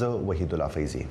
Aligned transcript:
زه 0.02 0.20
وحید 0.30 0.54
الله 0.58 0.68
فیضی 0.76 1.02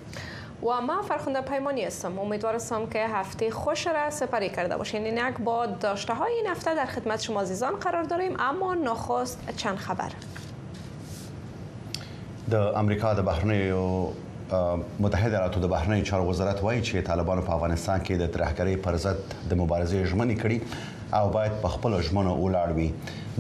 و 0.68 0.78
ما 0.92 0.96
فرخنده 1.10 1.42
پیمانی 1.50 1.84
هستم 1.86 2.20
امیدوار 2.26 2.56
هستم 2.58 2.86
که 2.94 3.08
هفته 3.16 3.52
خوش 3.66 3.84
را 3.98 4.06
سپری 4.20 4.50
کرده 4.60 4.78
باشین 4.84 5.10
اینک 5.12 5.38
با 5.48 5.58
داشته 5.88 6.14
های 6.22 6.34
این 6.38 6.48
هفته 6.52 6.76
در 6.78 6.86
خدمت 6.94 7.22
شما 7.30 7.42
عزیزان 7.42 7.76
قرار 7.88 8.04
داریم 8.14 8.36
اما 8.48 8.72
نخست 8.86 9.44
چند 9.66 9.78
خبر 9.90 10.12
د 12.56 12.64
امریکا 12.84 13.14
د 13.20 13.26
بهرنیو 13.32 13.76
متحده 15.00 15.38
ایالاتو 15.38 15.60
د 15.60 15.68
بهرنی 15.70 16.02
چارو 16.08 16.24
وزارت 16.30 16.60
وایي 16.64 16.82
چې 16.88 17.02
طالبان 17.08 17.40
په 17.48 17.52
افغانستان 17.56 18.00
کې 18.04 18.20
د 18.22 18.30
ترهګرۍ 18.36 18.76
پر 18.86 18.96
ضد 19.06 19.52
د 19.54 19.60
مبارزې 19.62 20.08
ژمنې 20.12 20.36
کړي 20.44 21.16
او 21.20 21.30
باید 21.34 21.58
په 21.66 21.74
خپل 21.74 21.96
ژمنو 22.10 22.36
ولاړ 22.44 22.72
وي 22.78 22.92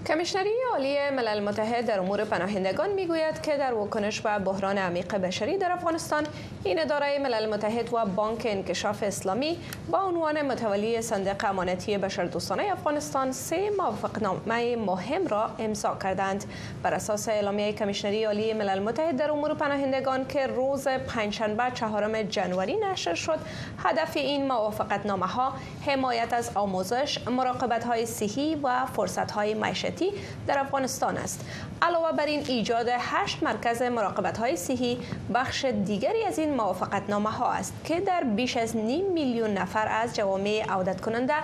Commissioner, 0.04 0.46
é 0.46 0.50
you 0.54 0.67
عالی 0.74 1.10
ملل 1.10 1.40
متحد 1.42 1.86
در 1.86 2.00
امور 2.00 2.24
پناهندگان 2.24 2.90
میگوید 2.92 3.42
که 3.42 3.56
در 3.56 3.74
واکنش 3.74 4.20
به 4.20 4.38
بحران 4.38 4.78
عمیق 4.78 5.16
بشری 5.16 5.58
در 5.58 5.72
افغانستان 5.72 6.26
این 6.64 6.78
اداره 6.80 7.18
ملل 7.18 7.54
متحد 7.54 7.88
و 7.94 8.06
بانک 8.06 8.42
انکشاف 8.44 9.02
اسلامی 9.02 9.58
با 9.90 9.98
عنوان 9.98 10.42
متولی 10.42 11.02
صندوق 11.02 11.44
امانتی 11.46 11.98
بشردوستانه 11.98 12.62
افغانستان 12.72 13.32
سه 13.32 13.70
موافقنامه 13.78 14.76
مهم 14.76 15.26
را 15.26 15.50
امضا 15.58 15.96
کردند 16.02 16.44
بر 16.82 16.94
اساس 16.94 17.28
اعلامیه 17.28 17.72
کمیشنری 17.72 18.24
عالی 18.24 18.52
ملل 18.52 18.82
متحد 18.82 19.16
در 19.16 19.30
امور 19.30 19.54
پناهندگان 19.54 20.26
که 20.26 20.46
روز 20.46 20.88
پنجشنبه 20.88 21.62
چهارم 21.74 22.22
جنوری 22.22 22.76
نشر 22.92 23.14
شد 23.14 23.38
هدف 23.84 24.16
این 24.16 24.46
موافقتنامه 24.48 25.26
ها 25.26 25.52
حمایت 25.86 26.32
از 26.32 26.50
آموزش 26.54 27.18
مراقبت 27.30 27.84
های 27.84 28.06
صحی 28.06 28.54
و 28.62 28.86
فرصت 28.86 29.30
های 29.30 29.54
معیشتی 29.54 30.10
در 30.46 30.57
افغانستان 30.58 31.16
است 31.16 31.40
علاوه 31.82 32.12
بر 32.16 32.26
این 32.26 32.42
ایجاد 32.48 32.86
هشت 32.98 33.42
مرکز 33.42 33.82
مراقبت 33.82 34.38
های 34.38 34.56
صحی 34.56 34.98
بخش 35.34 35.64
دیگری 35.64 36.24
از 36.24 36.38
این 36.38 36.54
موافقت 36.54 37.02
نامه 37.08 37.30
ها 37.30 37.52
است 37.52 37.74
که 37.84 38.00
در 38.00 38.24
بیش 38.24 38.56
از 38.56 38.76
نیم 38.76 39.12
میلیون 39.12 39.50
نفر 39.50 39.88
از 40.02 40.14
جوامع 40.16 40.64
عودت 40.68 41.00
کننده 41.00 41.34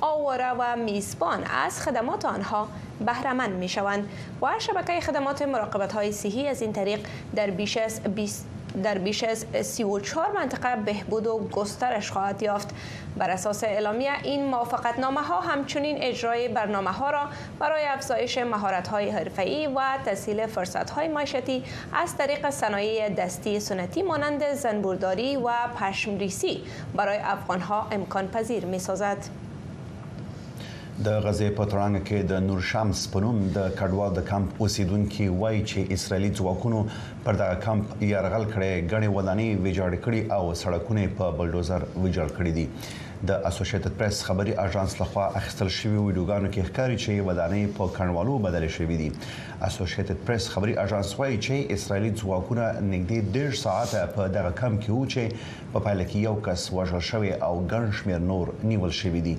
آواره 0.00 0.52
و 0.58 0.76
میزبان 0.76 1.44
از 1.44 1.80
خدمات 1.80 2.24
آنها 2.24 2.68
بهرمند 3.06 3.50
می 3.56 3.68
شوند 3.68 4.08
و 4.42 4.48
شبکه 4.58 5.00
خدمات 5.00 5.42
مراقبت 5.42 5.92
های 5.92 6.12
صحی 6.12 6.48
از 6.48 6.62
این 6.62 6.72
طریق 6.72 7.06
در 7.36 7.50
بیش 7.50 7.76
از 7.76 8.02
20 8.02 8.46
در 8.82 8.98
بیش 8.98 9.24
از 9.24 9.46
34 9.62 10.32
منطقه 10.32 10.76
بهبود 10.76 11.26
و 11.26 11.38
گسترش 11.52 12.10
خواهد 12.10 12.42
یافت 12.42 12.68
بر 13.16 13.30
اساس 13.30 13.64
اعلامیه 13.64 14.10
این 14.22 14.54
نامه 14.98 15.20
ها 15.20 15.40
همچنین 15.40 15.96
اجرای 16.00 16.48
برنامه 16.48 16.90
ها 16.92 17.10
را 17.10 17.20
برای 17.58 17.86
افزایش 17.86 18.38
مهارت 18.38 18.88
های 18.88 19.10
حرفه‌ای 19.10 19.66
و 19.66 19.80
تسهیل 20.06 20.46
فرصت 20.46 20.90
های 20.90 21.08
معیشتی 21.08 21.64
از 21.92 22.16
طریق 22.16 22.50
صنایع 22.50 23.08
دستی 23.08 23.60
سنتی 23.60 24.02
مانند 24.02 24.52
زنبورداری 24.54 25.36
و 25.36 25.50
پشمریسی 25.80 26.62
برای 26.96 27.18
افغان 27.18 27.60
ها 27.60 27.86
امکان 27.92 28.28
پذیر 28.28 28.64
می 28.64 28.78
سازد. 28.78 29.18
د 31.02 31.08
غزې 31.24 31.50
په 31.58 31.64
ترانګ 31.70 32.02
کې 32.08 32.18
د 32.30 32.38
نور 32.48 32.60
شمس 32.72 33.00
پنوم 33.12 33.38
د 33.54 33.72
کډوال 33.78 34.10
د 34.16 34.20
کمپ 34.28 34.60
اوسیدونکو 34.64 35.24
وایي 35.40 35.62
چې 35.70 35.86
اسرایلی 35.96 36.28
ځواکونو 36.40 36.82
پر 37.24 37.36
دغه 37.40 37.56
کمپ 37.64 38.02
یرغل 38.10 38.44
کړي 38.52 38.90
غني 38.92 39.08
ودانی 39.16 39.48
ویجاړ 39.64 39.98
کړي 40.04 40.20
او 40.38 40.54
سړکونه 40.60 41.08
په 41.20 41.32
بلډوزر 41.38 41.86
ویجاړ 42.04 42.28
کړي 42.38 42.52
دي 42.52 42.68
د 43.28 43.42
اسوسییټډ 43.50 43.92
پریس 43.98 44.22
خبري 44.28 44.54
اژانس 44.66 44.94
لخوا 45.02 45.26
اخیستل 45.40 45.68
شوی 45.78 45.96
ویډیوګانو 45.98 46.48
کې 46.54 46.70
ښکاري 46.70 46.96
چې 47.04 47.26
ودانۍ 47.28 47.66
په 47.76 47.92
کڼوالو 47.98 48.38
بدل 48.46 48.68
شوې 48.78 48.96
دي 49.02 49.10
اسوسییټډ 49.10 50.18
پریس 50.30 50.48
خبري 50.56 50.78
اژانس 50.86 51.12
وایي 51.20 51.36
چې 51.36 51.78
اسرایلی 51.78 52.14
ځواکونه 52.20 52.64
نږدې 52.80 53.46
1.5 53.48 53.62
ساعته 53.66 54.06
په 54.16 54.30
دغه 54.38 54.56
کمپ 54.64 54.82
کې 54.86 54.90
و 54.96 55.12
چې 55.12 55.70
په 55.76 55.84
پایله 55.88 56.08
کې 56.10 56.26
یو 56.30 56.34
کس 56.48 56.70
وژل 56.78 57.04
شوی 57.12 57.30
او 57.50 57.54
ګڼ 57.68 58.00
شمیر 58.02 58.24
نور 58.32 58.54
نیول 58.72 58.96
شوی 59.02 59.24
دي 59.28 59.38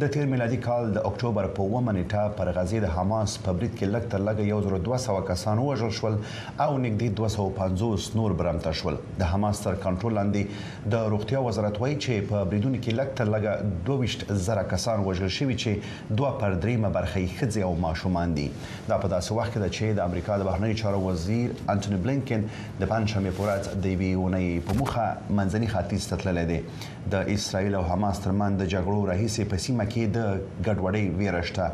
د 0.00 0.08
تیر 0.14 0.24
میلادي 0.30 0.56
کال 0.64 0.90
د 0.94 1.02
اکتوبر 1.08 1.46
په 1.56 1.76
1 1.82 1.86
نیټه 1.98 2.22
پر 2.38 2.48
غزې 2.54 2.80
د 2.84 2.88
حماس 2.94 3.34
په 3.44 3.52
برید 3.60 3.76
کې 3.76 3.86
لګ 3.92 4.08
تر 4.14 4.24
لګ 4.24 4.40
1200 4.48 5.20
کسان 5.28 5.60
وژل 5.66 5.92
شول 5.98 6.16
او 6.64 6.66
نږدې 6.82 7.14
250 7.20 8.08
نور 8.18 8.34
برمته 8.40 8.72
شول 8.80 8.98
د 9.22 9.30
حماس 9.30 9.62
تر 9.66 9.78
کنټرول 9.84 10.14
لاندې 10.18 10.90
د 10.94 11.06
روغتیا 11.14 11.40
وزارت 11.46 11.80
وایي 11.84 11.94
چې 12.06 12.26
په 12.32 12.50
بریدونو 12.50 12.80
کې 12.82 12.98
لګ 12.98 13.14
تر 13.20 13.32
لګ 13.36 13.70
22 14.02 14.42
زره 14.50 14.66
کسان 14.74 15.06
وژل 15.06 15.32
شوي 15.38 15.56
چې 15.62 16.20
2 16.20 16.34
پر 16.44 16.58
3 16.66 16.76
مبرخي 16.84 17.24
خځې 17.24 17.66
او 17.70 17.80
ماشومان 17.86 18.36
دي 18.40 18.46
دا 18.50 19.00
په 19.06 19.10
داسې 19.14 19.40
وخت 19.40 19.56
کې 19.56 19.64
ده 19.64 19.76
چې 19.78 19.98
د 20.00 20.06
امریکا 20.12 20.38
د 20.44 20.48
بهرنیو 20.50 20.78
چارو 20.82 21.00
وزیر 21.08 21.56
انټونی 21.62 22.02
بلینکن 22.08 22.46
د 22.50 22.92
پنځمې 22.92 23.40
پورات 23.40 23.72
د 23.88 23.88
ویونې 23.88 24.68
په 24.68 24.82
مخه 24.84 25.08
منځني 25.40 25.74
خاطی 25.76 26.04
ستتللې 26.10 26.54
ده 26.54 26.94
د 27.18 27.32
اسرایل 27.38 27.74
او 27.82 27.84
حماس 27.94 28.24
ترمن 28.28 28.62
د 28.62 28.70
جګړو 28.70 29.10
رئیس 29.14 29.40
په 29.48 29.64
سیمه 29.70 29.84
ټولنه 29.86 29.86
کې 29.86 30.04
د 30.16 30.18
ګډوډۍ 30.66 31.06
ویرشته 31.20 31.64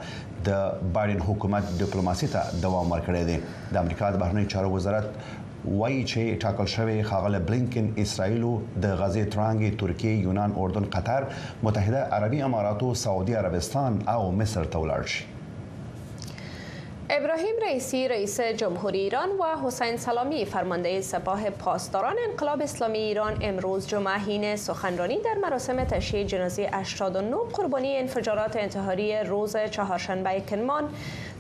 د 0.46 0.50
بایدن 0.94 1.20
حکومت 1.26 1.64
ډیپلوماسي 1.80 2.28
ته 2.34 2.40
دوام 2.62 2.92
ورکړی 2.92 3.22
دی 3.28 3.36
د 3.72 3.76
امریکا 3.82 4.06
د 4.10 4.20
بهرنیو 4.22 4.50
چارو 4.52 4.68
وزارت 4.76 5.06
وایي 5.80 6.02
چې 6.10 6.38
ټاکل 6.42 6.66
شوی 6.74 6.96
خاغله 7.10 7.38
بلینکن 7.48 7.86
اسرائیل 8.04 8.44
د 8.82 8.86
غزې 9.00 9.24
ترانګي 9.34 9.70
ترکیه 9.80 10.14
یونان 10.26 10.50
اردن 10.62 10.86
قطر 10.94 11.28
متحده 11.66 12.00
عربی 12.16 12.40
اماراتو 12.48 12.94
سعودي 13.04 13.34
عربستان 13.42 14.00
او 14.14 14.22
مصر 14.40 14.70
ته 14.72 14.78
ولاړ 14.82 15.12
شي 15.14 15.30
ابراهیم 17.14 17.54
رئیسی 17.62 18.08
رئیس 18.08 18.40
جمهوری 18.40 18.98
ایران 18.98 19.28
و 19.30 19.58
حسین 19.66 19.96
سلامی 19.96 20.44
فرمانده 20.44 21.00
سپاه 21.00 21.50
پاسداران 21.50 22.16
انقلاب 22.28 22.60
اسلامی 22.62 22.98
ایران 22.98 23.38
امروز 23.42 23.86
جمعه 23.86 24.18
هین 24.18 24.56
سخنرانی 24.56 25.18
در 25.24 25.34
مراسم 25.42 25.84
تشییع 25.84 26.24
جنازه 26.24 26.68
89 26.72 27.36
قربانی 27.52 27.96
انفجارات 27.96 28.56
انتحاری 28.56 29.16
روز 29.16 29.56
چهارشنبه 29.70 30.40
کنمان 30.50 30.90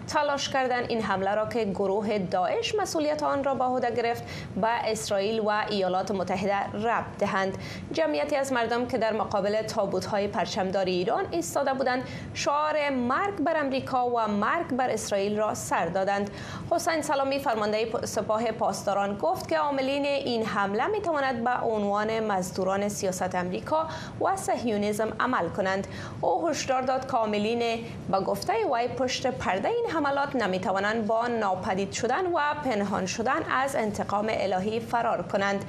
تلاش 0.08 0.48
کردن 0.48 0.82
این 0.82 1.02
حمله 1.02 1.34
را 1.34 1.48
که 1.48 1.64
گروه 1.64 2.18
داعش 2.18 2.74
مسئولیت 2.74 3.22
آن 3.22 3.44
را 3.44 3.54
به 3.54 3.64
عهده 3.64 3.94
گرفت 3.96 4.22
به 4.60 4.68
اسرائیل 4.68 5.40
و 5.40 5.50
ایالات 5.70 6.10
متحده 6.10 6.56
رب 6.86 7.04
دهند 7.18 7.58
جمعیتی 7.92 8.36
از 8.36 8.52
مردم 8.52 8.86
که 8.86 8.98
در 8.98 9.12
مقابل 9.12 9.62
تابوت‌های 9.62 10.28
پرچمدار 10.28 10.84
ایران 10.84 11.24
ایستاده 11.30 11.72
بودند 11.74 12.02
شعار 12.34 12.90
مرگ 12.90 13.34
بر 13.36 13.56
امریکا 13.56 14.06
و 14.10 14.26
مرگ 14.26 14.66
بر 14.76 14.90
اسرائیل 14.90 15.38
را 15.38 15.54
سر 15.54 15.86
دادند 15.86 16.30
حسین 16.70 17.02
سلامی 17.02 17.38
فرمانده 17.38 17.92
سپاه 18.06 18.50
پاسداران 18.52 19.16
گفت 19.16 19.48
که 19.48 19.58
عاملین 19.58 20.04
این 20.04 20.44
حمله 20.44 20.86
میتواند 20.86 21.12
تواند 21.22 21.44
به 21.60 21.66
عنوان 21.66 22.20
مزدوران 22.20 22.88
سیاست 22.88 23.34
امریکا 23.34 23.86
و 24.20 24.36
صهیونیسم 24.36 25.12
عمل 25.20 25.48
کنند 25.48 25.86
او 26.20 26.48
هشدار 26.48 26.82
داد 26.82 27.06
کاملین 27.06 27.84
به 28.10 28.16
گفته 28.20 28.52
وی 28.72 28.88
پشت 28.88 29.26
پرده 29.26 29.68
حملات 29.94 30.36
نمیتوانند 30.36 31.06
با 31.06 31.26
ناپدید 31.26 31.92
شدن 31.92 32.26
و 32.26 32.38
پنهان 32.64 33.06
شدن 33.06 33.42
از 33.52 33.76
انتقام 33.76 34.26
الهی 34.30 34.80
فرار 34.80 35.22
کنند 35.22 35.64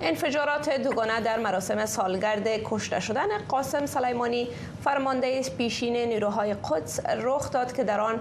انفجارات 0.00 0.70
دوگانه 0.82 1.20
در 1.20 1.38
مراسم 1.38 1.86
سالگرد 1.86 2.48
کشته 2.64 3.00
شدن 3.00 3.26
قاسم 3.48 3.86
سلیمانی 3.86 4.48
فرمانده 4.84 5.42
پیشین 5.58 5.96
نیروهای 5.96 6.54
قدس 6.54 7.00
رخ 7.16 7.50
داد 7.50 7.72
که 7.72 7.84
در 7.84 8.00
آن 8.00 8.20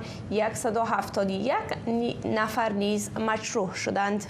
171 0.53 1.53
نفر 2.25 2.69
نیز 2.71 3.11
مجروح 3.19 3.73
شدند 3.73 4.25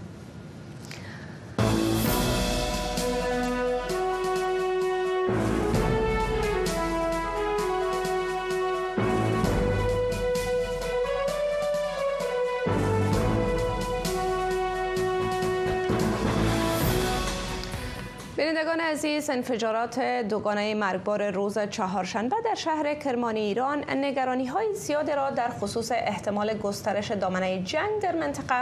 عزیز 18.94 19.30
انفجارات 19.30 20.00
دوگانه 20.00 20.74
مرگبار 20.76 21.32
روز 21.32 21.58
چهارشنبه 21.70 22.36
در 22.46 22.56
شهر 22.56 22.96
کرمانی 22.96 23.40
ایران 23.40 23.84
نگرانی 23.90 24.46
های 24.46 24.68
زیادی 24.76 25.12
را 25.12 25.30
در 25.30 25.50
خصوص 25.50 25.92
احتمال 25.92 26.54
گسترش 26.54 27.12
دامنه 27.12 27.64
جنگ 27.64 28.02
در 28.02 28.16
منطقه 28.16 28.54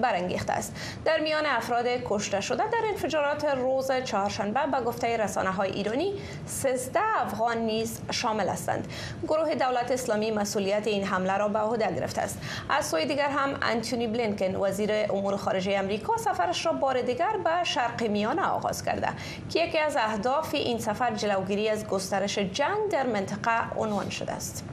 برانگیخته 0.00 0.52
است 0.52 0.74
در 1.04 1.20
میان 1.20 1.46
افراد 1.46 1.86
کشته 2.04 2.40
شده 2.40 2.62
در 2.70 2.78
انفجارات 2.92 3.44
روز 3.44 3.90
چهارشنبه 4.04 4.60
به 4.72 4.84
گفته 4.84 5.16
رسانه 5.16 5.50
های 5.50 5.70
ایرانی 5.70 6.12
13 6.46 7.00
افغان 7.20 7.58
نیز 7.58 8.00
شامل 8.10 8.48
هستند 8.48 8.88
گروه 9.28 9.54
دولت 9.54 9.90
اسلامی 9.90 10.30
مسئولیت 10.30 10.86
این 10.86 11.04
حمله 11.04 11.36
را 11.36 11.48
به 11.48 11.58
عهده 11.58 11.94
گرفته 11.94 12.20
است 12.22 12.38
از 12.68 12.86
سوی 12.88 13.06
دیگر 13.06 13.28
هم 13.28 13.58
انتونی 13.62 14.06
بلینکن 14.06 14.56
وزیر 14.56 14.90
امور 15.10 15.36
خارجه 15.36 15.78
امریکا 15.78 16.16
سفرش 16.16 16.66
را 16.66 16.72
بار 16.72 17.00
دیگر 17.02 17.32
به 17.44 17.50
شرق 17.64 18.02
میانه 18.02 18.42
آغاز 18.46 18.84
کرده 18.84 19.08
که 19.52 19.60
یکی 19.64 19.78
از 19.78 19.96
اهداف 19.96 20.54
این 20.54 20.78
سفر 20.78 21.14
جلوگیری 21.14 21.68
از 21.68 21.86
گسترش 21.86 22.38
جنگ 22.38 22.76
در 22.90 23.06
منطقه 23.06 23.76
عنوان 23.78 24.10
شده 24.10 24.32
است 24.32 24.64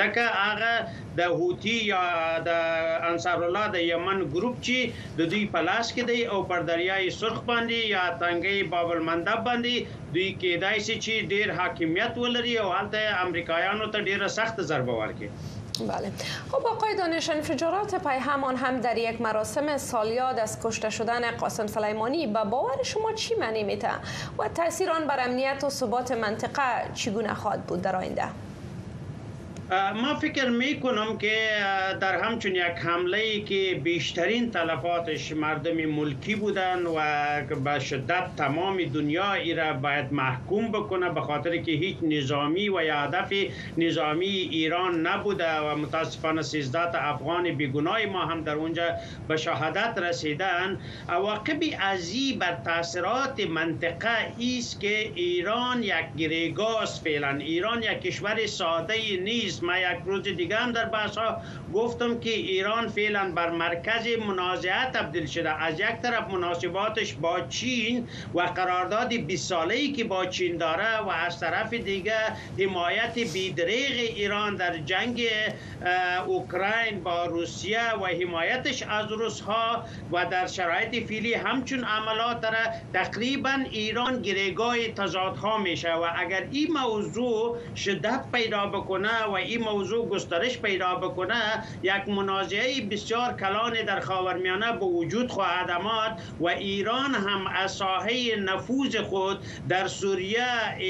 لکه 0.00 0.24
هغه 0.42 0.70
د 1.18 1.34
هوتی 1.40 1.76
یا 1.92 2.00
د 2.48 2.50
انصار 3.10 3.38
الله 3.48 3.64
د 3.76 3.84
یمن 3.92 4.18
ګروپ 4.34 4.56
چې 4.66 4.78
د 5.18 5.30
دوی 5.34 5.44
په 5.56 5.60
لاس 5.68 5.86
کې 5.94 6.02
دی 6.10 6.20
او 6.32 6.38
پر 6.52 6.60
دریای 6.70 7.06
سرخ 7.20 7.38
باندې 7.50 7.78
یا 7.96 8.04
تنګي 8.22 8.58
باب 8.76 8.88
المندب 8.96 9.38
باندې 9.48 9.74
دوی 10.14 10.28
کېدای 10.42 10.76
شي 10.86 10.96
چې 11.04 11.14
ډیر 11.34 11.46
حاکمیت 11.60 12.12
ولري 12.22 12.54
او 12.62 12.68
حالت 12.76 12.94
امریکایانو 13.26 13.86
ته 13.92 13.98
ډیره 14.08 14.28
سخت 14.38 14.56
ضربه 14.72 14.94
ورکړي 15.00 15.28
بله 15.86 16.12
خب 16.52 16.66
آقای 16.66 16.96
دانش 16.96 17.30
انفجارات 17.30 17.94
پای 17.94 18.16
همان 18.16 18.56
هم 18.56 18.80
در 18.80 18.98
یک 18.98 19.20
مراسم 19.20 19.78
سالیاد 19.78 20.38
از 20.38 20.58
کشته 20.64 20.90
شدن 20.90 21.30
قاسم 21.30 21.66
سلیمانی 21.66 22.26
به 22.26 22.44
باور 22.44 22.82
شما 22.82 23.12
چی 23.12 23.34
معنی 23.34 23.62
میته 23.62 23.88
و 24.38 24.48
تاثیر 24.48 24.90
آن 24.90 25.06
بر 25.06 25.28
امنیت 25.28 25.64
و 25.64 25.68
ثبات 25.70 26.12
منطقه 26.12 26.62
چگونه 26.94 27.34
خواهد 27.34 27.66
بود 27.66 27.82
در 27.82 27.96
آینده 27.96 28.24
ما 29.70 30.14
فکر 30.14 30.48
می 30.48 30.80
کنم 30.80 31.18
که 31.18 31.48
در 32.00 32.20
همچون 32.20 32.54
یک 32.54 32.62
حمله 32.84 33.18
ای 33.18 33.42
که 33.42 33.80
بیشترین 33.84 34.50
تلفاتش 34.50 35.32
مردم 35.32 35.76
ملکی 35.86 36.34
بودن 36.34 36.82
و 36.96 37.56
به 37.64 37.78
شدت 37.78 38.24
تمام 38.36 38.84
دنیا 38.84 39.32
ای 39.32 39.54
را 39.54 39.72
باید 39.72 40.12
محکوم 40.12 40.68
بکنه 40.68 41.10
به 41.10 41.20
خاطر 41.20 41.56
که 41.56 41.72
هیچ 41.72 41.96
نظامی 42.02 42.68
و 42.68 42.84
یا 42.84 42.96
هدف 43.00 43.32
نظامی 43.78 44.26
ایران 44.26 45.06
نبوده 45.06 45.56
و 45.58 45.76
متاسفانه 45.76 46.42
13 46.42 46.80
افغان 47.08 47.50
بیگنای 47.50 48.06
ما 48.06 48.26
هم 48.26 48.44
در 48.44 48.54
اونجا 48.54 48.94
به 49.28 49.36
شهادت 49.36 49.98
رسیدن 49.98 50.78
عواقب 51.08 51.60
ازی 51.80 52.32
بر 52.36 52.56
تاثیرات 52.64 53.40
منطقه 53.40 54.08
است 54.58 54.80
که 54.80 55.12
ایران 55.14 55.82
یک 55.82 55.92
گریگاس 56.18 57.00
فعلا 57.04 57.36
ایران 57.40 57.82
یک 57.82 58.00
کشور 58.00 58.46
ساده 58.46 58.94
نیست 59.24 59.57
نیست 59.62 59.70
من 59.70 59.80
یک 59.80 60.02
روز 60.04 60.22
دیگه 60.22 60.56
هم 60.56 60.72
در 60.72 60.84
بحث 60.84 61.18
ها 61.18 61.40
گفتم 61.74 62.20
که 62.20 62.30
ایران 62.30 62.88
فعلا 62.88 63.32
بر 63.36 63.50
مرکز 63.50 64.06
منازعه 64.28 64.84
تبدیل 64.90 65.26
شده 65.26 65.62
از 65.64 65.80
یک 65.80 65.96
طرف 66.02 66.30
مناسباتش 66.30 67.14
با 67.14 67.40
چین 67.40 68.08
و 68.34 68.40
قرارداد 68.40 69.08
20 69.08 69.48
ساله 69.48 69.74
ای 69.74 69.92
که 69.92 70.04
با 70.04 70.26
چین 70.26 70.56
داره 70.56 70.98
و 71.00 71.08
از 71.08 71.40
طرف 71.40 71.74
دیگه 71.74 72.16
حمایت 72.58 73.14
بیدریغ 73.32 73.90
ایران 74.16 74.56
در 74.56 74.78
جنگ 74.78 75.22
اوکراین 76.26 77.00
با 77.02 77.24
روسیه 77.24 77.92
و 77.92 78.06
حمایتش 78.06 78.82
از 78.82 79.12
روس 79.12 79.40
ها 79.40 79.84
و 80.12 80.26
در 80.26 80.46
شرایط 80.46 81.06
فیلی 81.06 81.34
همچون 81.34 81.84
عملات 81.84 82.40
داره 82.40 82.82
تقریبا 82.92 83.64
ایران 83.70 84.22
گریگاه 84.22 84.88
تضادها 84.88 85.58
میشه 85.58 85.94
و 85.94 86.06
اگر 86.16 86.48
این 86.50 86.68
موضوع 86.82 87.56
شدت 87.76 88.20
پیدا 88.32 88.66
بکنه 88.66 89.24
و 89.24 89.36
این 89.48 89.62
موضوع 89.62 90.08
گسترش 90.08 90.58
پیدا 90.58 90.94
بکنه 90.94 91.42
یک 91.82 92.08
منازعه 92.08 92.86
بسیار 92.90 93.32
کلان 93.32 93.72
در 93.86 94.00
خاورمیانه 94.00 94.72
به 94.72 94.86
وجود 94.86 95.30
خواهد 95.30 95.70
آمد 95.70 96.20
و 96.40 96.46
ایران 96.48 97.14
هم 97.14 97.46
از 97.56 97.72
ساحه 97.72 98.36
نفوذ 98.36 98.96
خود 98.96 99.38
در 99.68 99.86
سوریه 99.88 100.44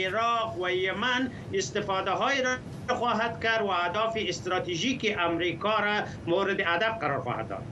عراق 0.07 0.63
و 0.63 0.71
یمن 0.75 1.31
استفاده 1.55 2.11
های 2.11 2.43
را 2.43 2.95
خواهد 2.97 3.41
کرد 3.41 3.63
و 3.63 3.67
اهداف 3.69 4.19
استراتژیک 4.29 5.17
امریکا 5.21 5.79
را 5.79 6.01
مورد 6.27 6.57
ادب 6.67 6.99
قرار 7.01 7.21
خواهد 7.21 7.49
داد 7.49 7.63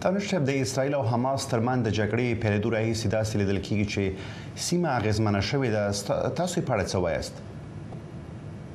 تنش 0.00 0.22
شپ 0.24 0.50
د 0.50 0.64
و 0.78 0.80
او 0.96 1.04
حماس 1.04 1.44
ترمن 1.46 1.82
د 1.82 1.90
جګړې 1.90 2.26
پیلېدو 2.44 2.66
راهیسې 2.72 3.06
داسې 3.14 3.36
لیدل 3.36 3.60
کیږي 3.62 3.88
چې 3.94 4.02
سیمه 4.56 4.88
اغیزمنه 4.88 5.40
شوې 5.40 5.68
ده 5.74 5.92
تاسو 6.30 6.60
یې 6.60 6.64
په 6.64 6.84
څه 6.88 6.94
وایست 6.94 7.42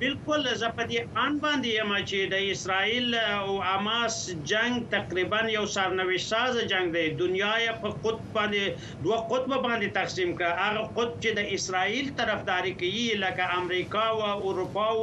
بالکل 0.01 0.45
زه 0.61 0.67
په 0.77 0.83
دې 0.89 0.99
ان 1.23 1.33
باندې 1.43 1.69
یم 1.77 1.89
چې 2.09 2.19
د 2.33 2.35
اسرائیل 2.51 3.15
او 3.39 3.55
حماس 3.69 4.19
جنگ 4.51 4.83
تقریبا 4.93 5.39
یو 5.55 5.63
سرنوشت 5.75 6.27
ساز 6.33 6.59
جنگ 6.73 6.93
دی 6.97 7.01
دنیا 7.21 7.49
په 7.81 7.91
قطب 8.05 8.29
باندې 8.37 9.01
دوه 9.07 9.17
قطب 9.31 9.49
باندې 9.65 9.95
تقسیم 9.97 10.31
کړه 10.41 10.51
هغه 10.59 10.85
قطب 10.99 11.17
چې 11.17 11.39
د 11.39 11.49
اسرائیل 11.57 12.11
طرفداري 12.21 12.71
کوي 12.83 13.01
لکه 13.25 13.55
امریکا 13.57 14.05
او 14.29 14.37
اروپا 14.53 14.85
او 14.93 15.01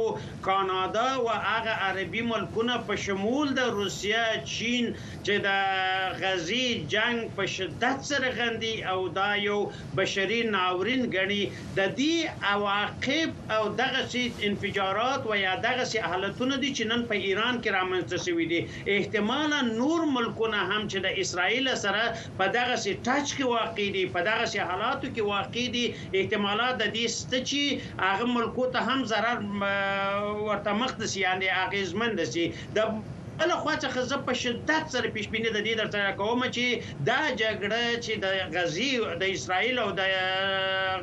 کانادا 0.49 1.05
او 1.19 1.29
هغه 1.29 1.77
عربي 1.89 2.25
ملکونه 2.31 2.79
په 2.89 3.01
شمول 3.05 3.53
د 3.61 3.69
روسیا 3.77 4.25
چین 4.55 4.89
چې 5.03 5.45
د 5.45 6.25
غزي 6.25 6.65
جنگ 6.95 7.29
په 7.39 7.51
شدت 7.59 8.09
سره 8.11 8.33
غندي 8.41 8.73
او 8.95 8.97
دا 9.21 9.29
یو 9.45 9.61
بشري 10.01 10.41
ناورین 10.57 11.07
غني 11.17 11.39
د 11.53 11.95
دې 12.01 12.51
عواقب 12.55 13.55
او 13.59 13.63
دغه 13.85 14.05
شی 14.17 14.25
انفجار 14.51 14.85
انتشارات 14.87 15.25
و 15.29 15.35
یا 15.37 15.55
دغه 15.59 15.83
سي 15.85 15.99
حالتونه 15.99 16.57
دي 16.63 16.69
چې 16.77 16.83
نن 16.91 17.01
په 17.11 17.15
ایران 17.27 17.55
کې 17.63 17.69
رامنځته 17.79 18.17
شوي 18.25 18.45
دي 18.51 18.61
احتمالا 18.95 19.59
نور 19.79 20.01
ملکونه 20.15 20.61
هم 20.71 20.81
چې 20.91 20.97
د 21.05 21.19
اسرایل 21.23 21.67
سره 21.83 22.03
په 22.41 22.45
دغه 22.57 22.75
سي 22.83 22.91
ټچ 23.05 23.27
کې 23.37 23.45
واقع 23.57 23.87
دي 23.97 24.03
په 24.15 24.19
دغه 24.29 24.45
سي 24.53 24.59
حالاتو 24.71 25.07
کې 25.15 25.23
واقع 25.33 25.65
دي 25.75 25.85
احتمالات 26.21 26.73
د 26.79 26.83
دې 26.95 27.05
ستچي 27.17 27.65
هغه 28.09 28.25
ملکو 28.37 28.63
ته 28.77 28.89
هم 28.89 28.99
ضرر 29.13 29.37
ورته 30.47 30.71
مخ 30.81 30.91
دي 31.03 31.07
یعنی 31.27 31.47
اغیزمن 31.65 32.11
دي 32.21 32.45
د 32.75 32.77
له 33.49 33.55
خوا 33.63 33.75
څخه 33.85 33.99
زه 34.11 34.17
په 34.27 34.33
شدت 34.43 34.83
سره 34.95 35.07
پیشبینه 35.15 35.49
د 35.53 35.59
دې 35.67 35.73
درته 35.81 35.99
کوم 36.19 36.39
چې 36.55 36.65
دا 37.09 37.21
جګړه 37.41 37.83
چې 38.05 38.13
د 38.23 38.25
غزي 38.55 38.91
د 39.21 39.23
اسرایل 39.35 39.75
او 39.83 39.89
د 39.99 40.01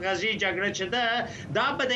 غزي 0.04 0.32
جګړه 0.44 0.68
چې 0.78 0.84
ده 0.94 1.06
دا 1.56 1.66
په 1.78 1.82
د 1.90 1.92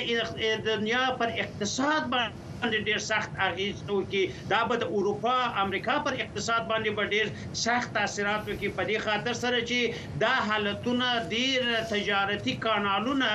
دنیا 0.69 1.05
پر 1.19 1.29
اقتصاد 1.43 2.03
باندې 2.13 2.45
باندې 2.63 2.79
ډیر 2.91 2.99
سخت 3.11 3.31
اغیز 3.49 3.77
وکي 3.97 4.21
دا 4.53 4.61
به 4.71 4.75
د 4.83 4.89
اروپا 5.01 5.35
امریکا 5.65 5.95
پر 6.07 6.15
اقتصاد 6.25 6.63
باندې 6.71 6.91
به 6.97 7.05
ډیر 7.13 7.27
سخت 7.65 7.89
تاثیرات 7.99 8.43
وکي 8.51 8.69
په 8.79 8.83
دې 8.89 8.99
خاطر 9.07 9.35
سره 9.43 9.59
چې 9.69 9.79
دا 10.23 10.31
حالتونه 10.49 11.09
ډیر 11.35 11.61
تجارتی 11.93 12.55
کانالونه 12.67 13.29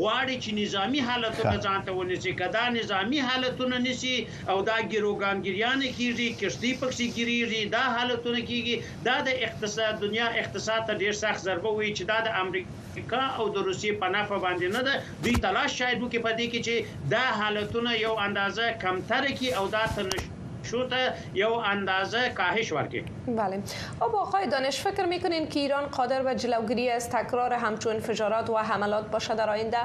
غواړي 0.00 0.36
چې 0.42 0.50
نظامی 0.60 1.00
حالتونه 1.08 1.54
ځانته 1.66 1.90
ونیسي 1.98 2.32
کدا 2.42 2.64
نظامی 2.78 3.20
حالتونه 3.30 3.76
نسی 3.86 4.14
او 4.50 4.56
دا 4.70 4.78
ګیروګانګریان 4.92 5.80
کیږي 5.98 6.28
کشتی 6.44 6.72
پکې 6.80 7.06
کیږي 7.16 7.62
دا 7.76 7.82
حالتونه 7.98 8.40
کیږي 8.48 8.76
دا 9.10 9.16
د 9.30 9.44
اقتصاد 9.48 9.94
دنیا 10.06 10.26
اقتصاد 10.44 10.80
ته 10.92 11.04
ډیر 11.04 11.12
سخت 11.24 11.40
ضربه 11.48 11.70
وي 11.78 11.88
چې 11.96 12.02
دا 12.14 12.18
د 12.28 12.40
امریکا 12.44 12.70
امریکا 12.90 13.18
او 13.42 13.44
د 13.56 13.62
روسیې 13.66 13.98
په 14.02 14.08
نافه 14.14 14.36
باندې 14.42 14.74
نه 14.76 15.24
دوی 15.24 15.34
تلاش 15.42 15.74
شاید 15.80 16.00
وکړي 16.02 16.22
په 16.26 16.34
دې 16.38 16.46
کې 16.52 16.60
چې 16.66 17.10
دا 17.14 17.22
حالتونه 17.40 17.96
یو 18.04 18.14
اندازه 18.26 18.70
کمتر 18.84 19.26
کی 19.40 19.52
او 19.60 19.64
دا 19.74 19.82
تنش 19.98 20.24
شده 20.70 21.36
یو 21.40 21.50
اندازه 21.72 22.22
کاهش 22.40 22.72
ورکه 22.76 23.04
بله 23.38 23.62
آب 24.06 24.16
آقای 24.22 24.46
دانش 24.54 24.80
فکر 24.86 25.04
میکنین 25.12 25.46
که 25.52 25.60
ایران 25.66 25.86
قادر 25.98 26.22
به 26.30 26.34
جلوگیری 26.46 26.88
از 26.96 27.08
تکرار 27.14 27.52
همچون 27.66 27.92
انفجارات 27.94 28.50
و 28.56 28.64
حملات 28.72 29.06
باشه 29.14 29.34
در 29.42 29.50
آینده 29.52 29.76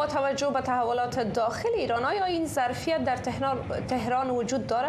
با 0.00 0.06
توجه 0.16 0.50
به 0.58 0.66
تحولات 0.70 1.20
داخل 1.40 1.68
ایران 1.84 2.04
آیا 2.10 2.24
این 2.38 2.46
ظرفیت 2.46 3.04
در 3.10 3.16
تهران 3.94 4.30
وجود 4.40 4.66
داره؟ 4.74 4.88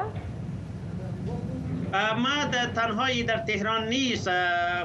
ما 1.93 2.46
تنهایی 2.75 3.24
در 3.24 3.38
تهران 3.38 3.88
نیست 3.88 4.29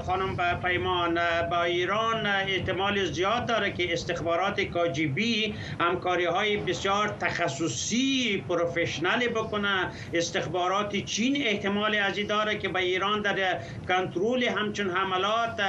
خانم 0.06 0.36
پیمان 0.62 1.18
با 1.50 1.62
ایران 1.62 2.26
احتمال 2.26 3.04
زیاد 3.04 3.46
داره 3.46 3.72
که 3.72 3.92
استخبارات 3.92 4.60
کاجیبی 4.60 5.54
همکاری 5.80 6.24
های 6.24 6.56
بسیار 6.56 7.08
تخصصی 7.08 8.44
پروفشنل 8.48 9.26
بکنه 9.28 9.90
استخبارات 10.12 10.96
چین 10.96 11.46
احتمال 11.46 11.94
از 11.94 12.18
داره 12.28 12.58
که 12.58 12.68
با 12.68 12.78
ایران 12.78 13.22
در 13.22 13.58
کنترل 13.88 14.42
همچون 14.44 14.90
حملات 14.90 15.60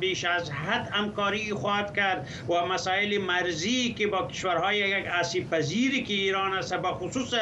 بیش 0.00 0.24
از 0.24 0.50
حد 0.50 0.88
همکاری 0.92 1.50
خواهد 1.54 1.94
کرد 1.96 2.26
و 2.48 2.66
مسائل 2.66 3.18
مرزی 3.18 3.94
که 3.98 4.06
با 4.06 4.26
کشورهای 4.26 4.78
یک 4.78 5.06
عصیب 5.06 5.50
پذیری 5.50 6.02
که 6.02 6.14
ایران 6.14 6.52
است 6.52 6.74
با 6.74 6.94
خصوص 6.94 7.34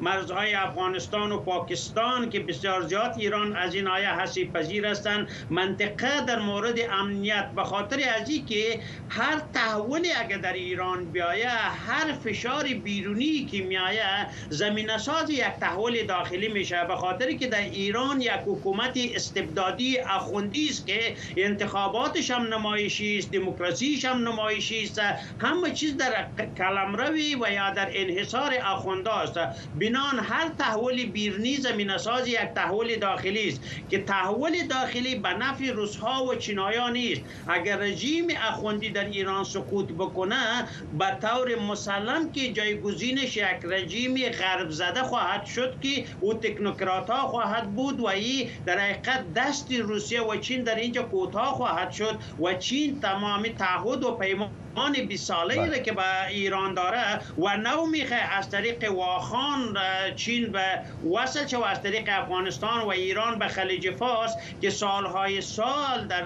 مرزهای 0.00 0.54
افغانستان 0.54 1.32
و 1.32 1.38
پاکستان 1.40 2.30
که 2.30 2.40
بسیار 2.40 2.91
اخراجات 2.96 3.18
ایران 3.18 3.56
از 3.56 3.74
این 3.74 3.88
آیه 3.88 4.08
هستی 4.08 4.44
پذیر 4.44 4.86
هستند 4.86 5.28
منطقه 5.50 6.24
در 6.26 6.38
مورد 6.40 6.78
امنیت 6.90 7.48
به 7.56 7.64
خاطر 7.64 7.98
ازی 8.20 8.40
که 8.42 8.80
هر 9.08 9.42
تحولی 9.54 10.12
اگر 10.12 10.38
در 10.38 10.52
ایران 10.52 11.04
بیایه 11.04 11.48
هر 11.50 12.12
فشار 12.24 12.64
بیرونی 12.64 13.44
که 13.44 13.62
میایه 13.62 14.26
زمینه 14.48 14.98
ساز 14.98 15.30
یک 15.30 15.40
تحول 15.60 16.02
داخلی 16.08 16.48
میشه 16.48 16.84
به 16.88 16.96
خاطر 16.96 17.32
که 17.32 17.46
در 17.46 17.58
ایران 17.62 18.20
یک 18.20 18.30
حکومت 18.46 18.98
استبدادی 19.14 19.98
اخوندی 19.98 20.68
است 20.68 20.86
که 20.86 21.14
انتخاباتش 21.36 22.30
هم 22.30 22.42
نمایشی 22.54 23.18
است 23.18 23.32
دموکراسیش 23.32 24.04
هم 24.04 24.28
نمایشی 24.28 24.82
است 24.82 24.98
همه 25.40 25.70
چیز 25.70 25.96
در 25.96 26.26
کلمروی 26.58 27.34
و 27.40 27.52
یا 27.52 27.70
در 27.70 27.88
انحصار 27.94 28.52
اخوندا 28.60 29.12
است 29.12 29.38
بنان 29.78 30.18
هر 30.22 30.48
تحول 30.58 31.06
بیرونی 31.06 31.56
زمینه 31.56 31.98
ساز 31.98 32.28
یک 32.28 32.38
تحول 32.54 32.81
تحول 32.82 32.96
داخلی 32.98 33.48
است 33.48 33.60
که 33.90 34.02
تحول 34.02 34.52
داخلی 34.68 35.14
به 35.14 35.28
نفع 35.28 35.72
روسها 35.72 36.24
و 36.24 36.34
چینایا 36.34 36.88
نیست 36.88 37.20
اگر 37.48 37.76
رژیم 37.78 38.26
اخوندی 38.36 38.90
در 38.90 39.04
ایران 39.04 39.44
سقوط 39.44 39.88
بکنه 39.92 40.64
به 40.98 41.08
طور 41.22 41.58
مسلم 41.62 42.32
که 42.32 42.52
جایگزینش 42.52 43.36
یک 43.36 43.46
رژیم 43.62 44.22
غرب 44.28 44.70
زده 44.70 45.02
خواهد 45.02 45.44
شد 45.46 45.80
که 45.80 46.04
او 46.20 46.34
تکنوکرات 46.34 47.10
ها 47.10 47.26
خواهد 47.28 47.74
بود 47.74 48.00
و 48.00 48.06
ای 48.06 48.48
در 48.66 48.78
حقیقت 48.78 49.24
دست 49.34 49.72
روسیه 49.72 50.22
و 50.22 50.36
چین 50.36 50.62
در 50.62 50.74
اینجا 50.74 51.02
کوتاه 51.02 51.46
خواهد 51.54 51.92
شد 51.92 52.18
و 52.42 52.54
چین 52.54 53.00
تمام 53.00 53.42
تعهد 53.42 54.04
و 54.04 54.10
پیمان 54.12 54.50
آن 54.74 54.92
20 54.92 55.24
ساله 55.24 55.62
ایره 55.62 55.80
که 55.80 55.92
به 55.92 56.02
ایران 56.30 56.74
داره 56.74 57.14
و 57.38 57.56
نو 57.56 57.86
میخه 57.86 58.14
از 58.14 58.50
طریق 58.50 58.92
واخان 58.92 59.76
چین 60.16 60.52
به 60.52 60.60
وصل 61.16 61.44
چه 61.44 61.58
و 61.58 61.62
از 61.62 61.82
طریق 61.82 62.04
افغانستان 62.08 62.80
و 62.84 62.88
ایران 62.88 63.38
به 63.38 63.48
خلیج 63.48 63.90
فارس 63.90 64.36
که 64.62 64.70
سالهای 64.70 65.40
سال 65.40 66.06
در 66.08 66.22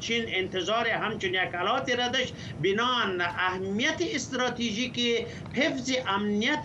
چین 0.00 0.24
انتظار 0.28 0.88
همچون 0.88 1.34
یک 1.34 1.40
حلاتی 1.52 1.96
را 1.96 2.08
داشت 2.08 2.34
بنان 2.62 3.20
اهمیت 3.20 4.02
استراتژیک 4.14 5.26
حفظ 5.54 5.92
امنیت 6.08 6.64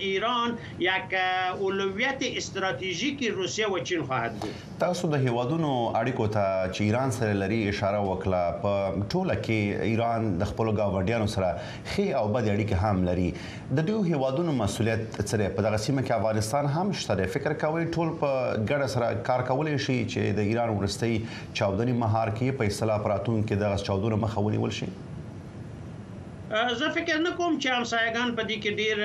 ایران 0.00 0.58
یک 0.78 0.90
اولویت 1.60 2.22
استراتژیکی 2.36 3.28
روسیه 3.28 3.68
و 3.68 3.78
چین 3.78 4.02
خواهد 4.02 4.40
بود 4.40 4.50
تاسو 4.80 5.08
د 5.08 5.14
هیوادونو 5.14 5.92
اړیکو 5.94 6.28
ته 6.34 6.70
چې 6.72 6.80
ایران 6.80 7.10
سره 7.10 7.32
لري 7.32 7.68
اشاره 7.68 7.98
وکړه 8.04 8.42
په 8.62 8.92
ټوله 9.08 9.34
کې 9.46 9.63
چې 9.64 9.90
ایران 9.90 10.24
د 10.40 10.48
خپل 10.50 10.68
گاونډیانو 10.80 11.26
سره 11.34 11.50
خې 11.90 12.06
او 12.20 12.24
بد 12.36 12.48
اړیکې 12.54 12.82
هم 12.84 13.04
لري 13.08 13.28
د 13.78 13.86
دوی 13.90 14.10
هیوادونو 14.12 14.56
مسولیت 14.60 15.22
سره 15.32 15.48
په 15.58 15.66
دغه 15.68 15.80
سیمه 15.86 16.02
کې 16.02 16.18
افغانستان 16.18 16.70
هم 16.76 16.92
شته 17.04 17.30
فکر 17.38 17.56
کوي 17.64 17.86
ټول 17.96 18.12
په 18.24 18.44
ګډه 18.70 18.92
سره 18.96 19.24
کار 19.30 19.46
کولای 19.52 19.78
شي 19.86 19.98
چې 20.12 20.36
د 20.40 20.48
ایران 20.52 20.74
ورستۍ 20.76 21.16
14 21.64 21.98
مهار 22.04 22.34
کې 22.38 22.58
په 22.62 22.72
اصطلاح 22.74 23.02
پراتون 23.08 23.42
کې 23.42 23.66
د 23.66 23.82
14 23.90 24.24
مخاوني 24.28 24.62
ول 24.66 24.74
شي 24.82 24.90
زه 26.50 26.88
فکر 26.96 27.16
نه 27.24 27.30
کوم 27.38 27.52
چې 27.62 27.68
همسایگان 27.76 28.28
په 28.38 28.42
دې 28.48 28.56
کې 28.62 28.72
ډیر 28.80 28.98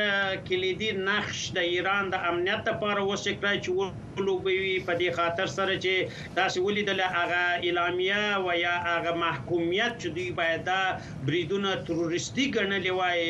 کلیدي 0.47 0.89
نقش 1.09 1.39
د 1.57 1.67
ایران 1.75 2.03
د 2.13 2.25
امنیت 2.31 2.61
لپاره 2.71 3.01
وسکړای 3.03 3.57
چې 3.63 3.69
ولوبوي 4.17 4.73
په 4.89 4.93
دې 5.01 5.09
خاطر 5.19 5.47
سره 5.57 5.73
چې 5.85 5.93
تاسو 6.39 6.57
ولیدل 6.67 6.99
هغه 7.15 7.43
اعلامیه 7.65 8.25
و 8.45 8.57
یا 8.65 8.75
هغه 8.89 9.11
محکومیت 9.23 9.93
چې 10.01 10.09
دوی 10.17 10.27
باید 10.41 10.61
دا 10.71 10.83
بریدونه 11.29 11.71
تروریستي 11.91 12.45
ګڼلې 12.55 12.93
وای 12.99 13.21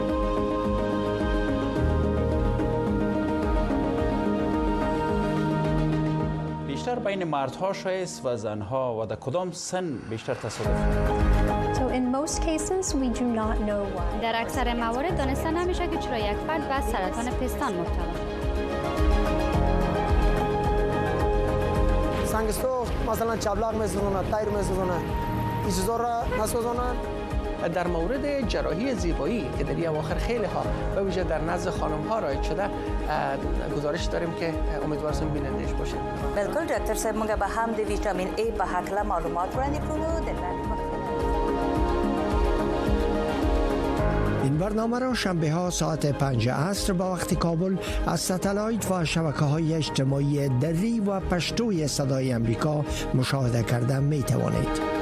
بیشتر 6.95 7.05
بین 7.05 7.25
مردها 7.25 7.73
شایست 7.73 8.27
و 8.27 8.37
زنها 8.37 8.99
و 9.03 9.07
در 9.07 9.17
کدام 9.17 9.53
سن 9.53 9.99
بیشتر 10.11 10.35
تصادف 10.35 10.69
So 12.27 12.99
در 14.23 14.33
اکثر 14.41 14.75
موارد 14.77 15.17
دانسته 15.19 15.51
نمیشه 15.51 15.87
که 15.87 15.97
چرا 15.97 16.19
یک 16.19 16.37
فرد 16.47 16.69
به 16.69 16.93
سرطان 16.93 17.31
پستان 17.31 17.73
مبتلا 17.73 18.13
سنگستو 22.27 22.87
مثلا 23.13 23.37
چبلغ 23.37 23.75
میسوزونه 23.83 24.31
تایر 24.31 24.49
میسوزونه 24.49 24.93
این 24.93 25.65
چیزا 25.65 25.97
را 25.97 26.95
در 27.69 27.87
مورد 27.87 28.49
جراحی 28.49 28.95
زیبایی 28.95 29.47
که 29.59 29.65
در 29.65 29.89
اواخر 29.89 30.15
خیلی 30.15 30.45
ها 30.45 30.63
و 30.97 31.01
ویژه 31.01 31.25
در 31.25 31.41
نزد 31.41 31.71
خانم 31.71 32.09
ها 32.09 32.19
رایج 32.19 32.43
شده 32.43 32.69
گزارش 33.77 34.05
داریم 34.05 34.33
که 34.41 34.55
بیننده 34.87 35.25
بینندش 35.25 35.73
باشید 35.75 35.99
بالکل 36.37 36.65
دکتر 36.79 36.95
صاحب 36.95 37.17
مونږ 37.17 37.33
به 37.39 37.47
هم 37.47 37.73
د 37.73 37.79
ویتامین 37.79 38.29
ای 38.37 38.51
په 38.51 38.65
حقلا 38.65 39.03
معلومات 39.03 39.49
وړاندې 39.55 39.79
کوو 39.89 40.21
د 40.25 40.83
این 44.43 44.59
برنامه 44.59 44.99
را 44.99 45.15
شنبه 45.15 45.51
ها 45.51 45.71
ساعت 45.71 46.07
پنج 46.07 46.49
عصر 46.49 46.93
با 46.93 47.13
وقت 47.13 47.35
کابل 47.35 47.77
از 48.07 48.21
ستلایت 48.21 48.91
و 48.91 49.05
شبکه 49.05 49.45
های 49.45 49.75
اجتماعی 49.75 50.49
دری 50.49 51.01
و 51.01 51.21
پشتوی 51.21 51.89
صدای 51.89 52.33
امریکا 52.33 52.85
مشاهده 53.15 53.63
کردن 53.63 54.03
می 54.03 54.23
توانید. 54.23 55.02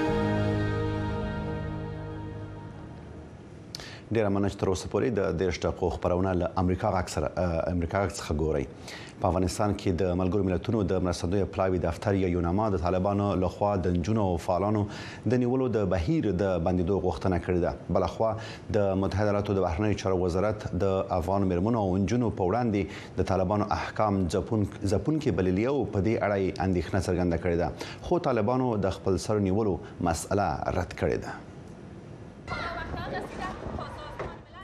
ډیره 4.14 4.28
مننه 4.34 4.48
چې 4.50 4.58
تر 4.60 4.70
اوسه 4.70 4.88
پورې 4.92 5.08
د 5.16 5.36
دیش 5.40 5.58
ټکو 5.64 5.88
خبرونه 5.96 6.30
له 6.38 6.48
امریکا 6.62 6.88
اکثر 7.00 7.24
امریکا 7.24 7.98
څخه 8.08 8.34
ګوري 8.40 8.62
په 9.20 9.28
افغانستان 9.28 9.74
کې 9.74 9.92
د 10.00 10.16
ملګرو 10.20 10.46
ملتونو 10.48 10.78
د 10.92 11.02
مرستندوی 11.08 11.42
پلاوی 11.56 11.78
دفتر 11.84 12.16
یا 12.22 12.30
یوناما 12.32 12.64
د 12.74 12.80
طالبانو 12.86 13.28
لخوا 13.42 13.68
د 13.86 13.98
جنونو 14.08 14.24
او 14.32 14.40
فعالانو 14.46 14.80
د 15.34 15.38
نیولو 15.42 15.68
د 15.76 15.84
بهیر 15.94 16.26
د 16.42 16.56
بندیدو 16.68 16.96
غوښتنه 17.04 17.38
کړې 17.44 17.60
ده 17.64 17.94
بل 17.98 18.06
خو 18.14 18.32
د 18.78 18.88
متحده 19.02 19.24
ایالاتو 19.28 19.56
د 19.60 19.64
بهرنیو 19.66 19.98
چارو 20.02 20.16
وزارت 20.24 20.66
د 20.86 20.96
افغان 21.18 21.46
مرمنو 21.52 21.82
او 21.84 21.92
جنونو 21.98 22.30
په 22.40 22.48
وړاندې 22.50 23.20
د 23.20 23.28
طالبانو 23.32 23.68
احکام 23.78 24.18
ځپون 24.36 24.66
ځپون 24.94 25.22
کې 25.22 25.38
بللی 25.42 25.68
او 25.74 25.76
په 25.94 26.02
دې 26.08 26.26
اړه 26.26 26.66
اندېښنه 26.66 26.98
څرګنده 27.08 27.46
کړې 27.46 27.56
ده 27.62 28.10
خو 28.10 28.18
طالبانو 28.28 28.72
د 28.88 28.98
خپل 28.98 29.20
سر 29.28 29.40
نیولو 29.48 29.76
مسله 30.10 30.48
رد 30.80 30.96
کړې 30.96 31.24
ده 31.26 31.36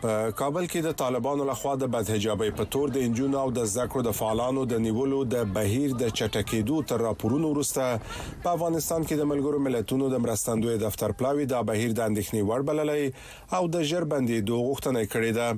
په 0.02 0.32
کابل 0.40 0.64
کې 0.72 0.80
د 0.86 0.90
طالبانو 1.02 1.44
لخوا 1.50 1.74
د 1.82 1.88
بدحجابۍ 1.94 2.48
په 2.58 2.64
تور 2.74 2.90
د 2.96 3.04
انجونو 3.08 3.36
او 3.42 3.52
د 3.58 3.68
زکرو 3.74 4.02
د 4.06 4.14
فعالانو 4.18 4.64
د 4.72 4.82
نیولو 4.86 5.20
د 5.34 5.46
بهیر 5.58 5.94
د 6.02 6.04
چټکېدو 6.18 6.78
تر 6.90 7.00
راپورونو 7.06 7.52
وروسته 7.52 7.86
په 8.42 8.52
افغانستان 8.56 9.00
کې 9.08 9.20
د 9.20 9.30
ملګرو 9.32 9.62
ملتونو 9.68 10.10
د 10.14 10.22
مرستندوی 10.26 10.74
دفتر 10.84 11.14
پلاوی 11.22 11.46
د 11.54 11.62
بهیر 11.70 11.94
د 12.00 12.06
اندېښنې 12.08 12.42
وړ 12.48 12.68
بللې 12.68 13.56
او 13.56 13.62
د 13.78 13.88
جربندې 13.94 14.46
دوه 14.50 14.68
غوښتنې 14.68 15.14
کړې 15.16 15.32
ده 15.40 15.48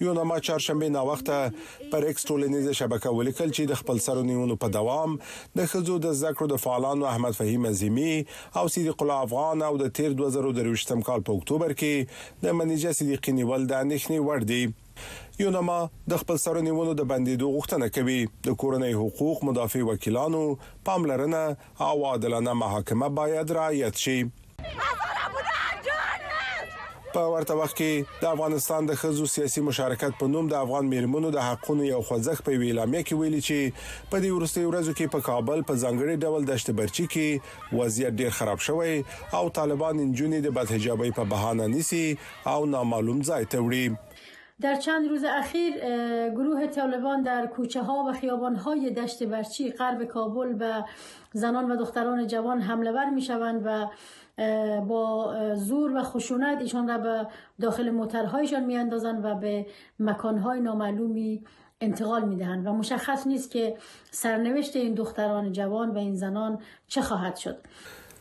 یوناما 0.00 0.40
چهارشنبه 0.40 0.88
ناوخته 0.88 1.52
پر 1.92 2.04
ایکس 2.04 2.24
ټولنیزه 2.28 2.72
شبکه 2.78 3.10
ولیکل 3.16 3.50
چې 3.56 3.70
د 3.70 3.80
خپل 3.80 3.98
سرونیونو 4.06 4.56
په 4.64 4.72
دوام 4.76 5.16
د 5.60 5.68
خزو 5.72 5.96
د 6.06 6.14
ذکر 6.20 6.46
د 6.52 6.60
فعالانو 6.64 7.08
احمد 7.10 7.36
فهیم 7.40 7.66
عظیمی 7.72 8.14
او 8.60 8.64
سید 8.76 8.90
قلا 9.02 9.18
افغان 9.26 9.62
او 9.68 9.74
د 9.82 9.92
تیر 9.98 10.16
2023 10.22 11.00
کال 11.10 11.26
په 11.28 11.38
اکتوبر 11.40 11.76
کې 11.82 12.40
د 12.46 12.56
منیجه 12.60 12.96
صدیقی 13.00 13.36
نیول 13.40 13.68
د 13.74 13.86
نښنی 13.90 14.26
ور 14.28 14.48
دي 14.52 14.62
یونما 15.44 15.78
د 16.14 16.22
خپل 16.24 16.42
سرنیونو 16.46 16.96
د 17.02 17.08
بندیدو 17.14 17.52
غوښتنه 17.56 17.98
کوي 17.98 18.18
د 18.50 18.58
کورنۍ 18.64 18.98
حقوق 19.02 19.44
مدافع 19.50 19.84
وکیلانو 19.90 20.44
پاملرنه 20.90 21.44
او 21.88 21.96
عادلانه 22.12 22.56
محاکمه 22.64 23.10
باید 23.20 23.54
رعایت 23.60 24.04
شي 24.06 24.18
په 27.14 27.30
ورته 27.32 27.56
وخت 27.58 27.76
کې 27.80 28.20
د 28.22 28.30
افغانستان 28.36 28.86
د 28.88 28.96
خزو 29.00 29.26
سیاسي 29.32 29.62
مشارکت 29.68 30.16
په 30.22 30.28
نوم 30.32 30.46
د 30.52 30.56
افغان 30.62 30.88
میرمنو 30.94 31.30
د 31.34 31.44
حقونو 31.48 31.84
یو 31.88 32.00
خوځښت 32.08 32.46
په 32.48 32.62
ویلامه 32.62 33.02
کې 33.08 33.20
ویلي 33.20 33.42
چې 33.48 34.08
په 34.14 34.22
دې 34.24 34.32
ورستي 34.36 34.64
ورځو 34.68 34.94
کې 35.00 35.12
په 35.14 35.26
کابل 35.28 35.62
په 35.68 35.78
ځنګړي 35.82 36.16
ډول 36.24 36.48
دشت 36.50 36.72
برچی 36.80 37.06
کې 37.14 37.78
وضعیت 37.80 38.18
ډیر 38.22 38.34
خراب 38.38 38.64
شوی 38.68 38.94
او 39.40 39.44
طالبان 39.60 40.02
انجونی 40.06 40.40
د 40.48 40.56
بدحجابۍ 40.58 41.14
په 41.20 41.28
بهانه 41.34 41.70
نیسی 41.76 42.02
او 42.54 42.58
نامعلوم 42.74 43.22
ځای 43.30 43.48
ته 43.54 43.68
وړي 43.68 44.10
در 44.64 44.74
چند 44.88 45.08
روز 45.12 45.24
اخیر 45.36 45.78
گروه 46.34 46.66
طالبان 46.80 47.22
در 47.30 47.46
کوچه 47.54 47.80
ها 47.86 47.94
و 48.08 48.12
خیابان 48.18 48.56
های 48.66 48.90
دشت 48.98 49.22
برچی 49.30 49.70
غرب 49.78 50.04
کابل 50.12 50.52
به 50.60 50.84
زنان 51.44 51.72
و 51.72 51.76
دختران 51.80 52.26
جوان 52.34 52.60
حمله 52.68 52.92
ور 52.98 53.10
می 53.14 53.22
شوند 53.30 53.62
و 53.70 53.78
با 54.88 55.32
زور 55.56 55.92
و 55.96 56.02
خشونت 56.02 56.58
ایشان 56.60 56.88
را 56.88 56.98
به 56.98 57.26
داخل 57.60 57.90
موترهایشان 57.90 58.64
میاندازند 58.64 59.24
و 59.24 59.34
به 59.34 59.66
مکانهای 60.00 60.60
نامعلومی 60.60 61.42
انتقال 61.80 62.28
میدهند 62.28 62.66
و 62.66 62.72
مشخص 62.72 63.26
نیست 63.26 63.50
که 63.50 63.76
سرنوشت 64.10 64.76
این 64.76 64.94
دختران 64.94 65.52
جوان 65.52 65.90
و 65.90 65.98
این 65.98 66.14
زنان 66.16 66.58
چه 66.88 67.02
خواهد 67.02 67.36
شد 67.36 67.56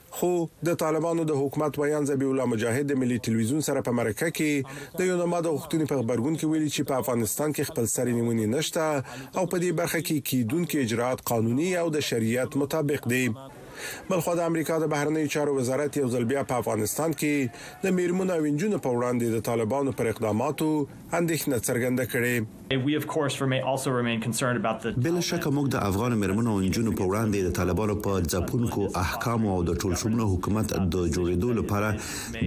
خو 0.09 0.45
د 0.65 0.73
طالبانو 0.73 1.23
د 1.25 1.31
حکومت 1.31 1.79
ویان 1.79 2.05
زبی 2.05 2.25
الله 2.25 2.45
مجاهد 2.45 2.91
د 2.91 2.95
ملي 2.97 3.19
تلویزیون 3.19 3.61
سره 3.61 3.81
په 3.81 3.91
مرکه 3.91 4.27
کې 4.29 4.67
د 4.97 5.01
یو 5.01 5.17
نماد 5.25 5.45
غوښتنې 5.57 5.85
په 5.89 5.95
خبرګون 6.01 6.35
کې 6.39 6.43
ویلي 6.43 6.69
چې 6.69 6.81
په 6.81 6.93
افغانستان 6.95 7.53
کې 7.53 7.61
خپل 7.61 7.85
سری 7.85 8.13
نیونی 8.13 8.47
نشته 8.47 9.03
او 9.37 9.45
په 9.45 9.57
دې 9.59 9.71
برخه 9.73 10.01
کې 10.01 10.13
کیدونکو 10.21 10.77
اجرات 10.77 11.19
قانوني 11.25 11.77
او 11.77 11.89
د 11.89 11.99
شریعت 11.99 12.57
مطابق 12.57 13.07
دی 13.07 13.29
بل 14.09 14.19
خو 14.23 14.31
د 14.35 14.39
امریکا 14.49 14.73
د 14.79 14.85
بهرنیو 14.93 15.27
چارو 15.33 15.55
وزارت 15.59 15.91
یو 16.01 16.07
ځل 16.13 16.23
بیا 16.31 16.41
په 16.49 16.55
افغانستان 16.63 17.11
کې 17.19 17.33
د 17.83 17.95
میرمنو 17.97 18.33
او 18.37 18.43
انجونو 18.51 18.77
په 18.85 18.89
وړاندې 18.97 19.25
د 19.29 19.37
طالبانو 19.49 19.91
پر 19.97 20.05
اقداماتو 20.13 20.69
اندېښنه 21.19 21.57
څرګنده 21.67 22.03
کړې 22.13 22.35
بل 22.73 25.19
شک 25.29 25.45
موږ 25.47 25.67
د 25.73 25.75
افغان 25.77 26.11
مرمنو 26.19 26.51
او 26.51 26.57
انجونو 26.65 26.91
په 26.99 27.03
وړاندې 27.07 27.39
د 27.45 27.49
طالبانو 27.57 27.95
په 28.07 28.11
ځپونکو 28.33 28.83
احکام 29.01 29.41
او 29.55 29.59
د 29.69 29.71
ټول 29.83 29.93
شموله 30.01 30.25
حکومت 30.33 30.67
د 30.95 30.97
جوړېدو 31.15 31.49
لپاره 31.59 31.89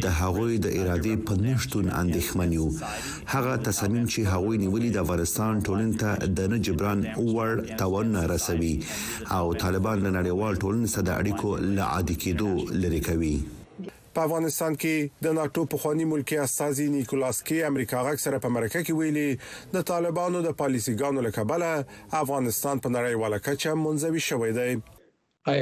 د 0.07 0.09
هغوی 0.21 0.55
د 0.67 0.69
ارادې 0.77 1.15
په 1.31 1.35
نشټون 1.45 1.89
اندېښمن 2.03 2.51
یو 2.59 2.67
هغه 3.35 3.57
تصمیم 3.69 4.05
چې 4.13 4.21
هغوی 4.33 4.61
نیولې 4.65 4.91
د 4.97 4.99
افغانستان 5.07 5.53
ټولن 5.69 5.91
ته 6.05 6.11
د 6.41 6.49
نه 6.55 6.61
جبران 6.71 7.05
ور 7.19 7.53
توان 7.85 8.17
رسوي 8.35 8.75
او 9.41 9.47
طالبان 9.67 9.97
له 10.07 10.11
نړیوال 10.17 10.63
ټولن 10.65 10.85
سره 10.95 11.05
د 11.11 11.13
اړیکو 11.19 11.51
له 11.67 11.83
عادي 11.93 12.17
کېدو 12.27 12.51
لري 12.87 13.01
کوي 13.11 13.35
په 14.17 14.25
افغانستان 14.29 14.73
کې 14.83 14.93
د 15.25 15.37
ناتو 15.39 15.63
پخوانی 15.75 16.05
ملکی 16.13 16.37
استاذي 16.45 16.87
نیکولاس 16.97 17.39
کې 17.47 17.67
امریکا 17.73 18.01
غک 18.07 18.19
سره 18.27 18.41
په 18.45 18.53
مرکه 18.57 18.81
کې 18.87 18.95
ویلي 19.01 19.29
د 19.77 19.85
طالبانو 19.93 20.41
د 20.49 20.57
پالیسي 20.65 20.95
ګانو 21.03 21.27
لکه 21.31 21.45
بل 21.53 21.63
افغانستان 22.23 22.81
په 22.85 22.95
نړیواله 22.97 23.39
کچه 23.49 23.73
منځوي 23.85 24.21
شوې 24.29 24.51
دی 24.59 24.71
Uh, 25.49 25.53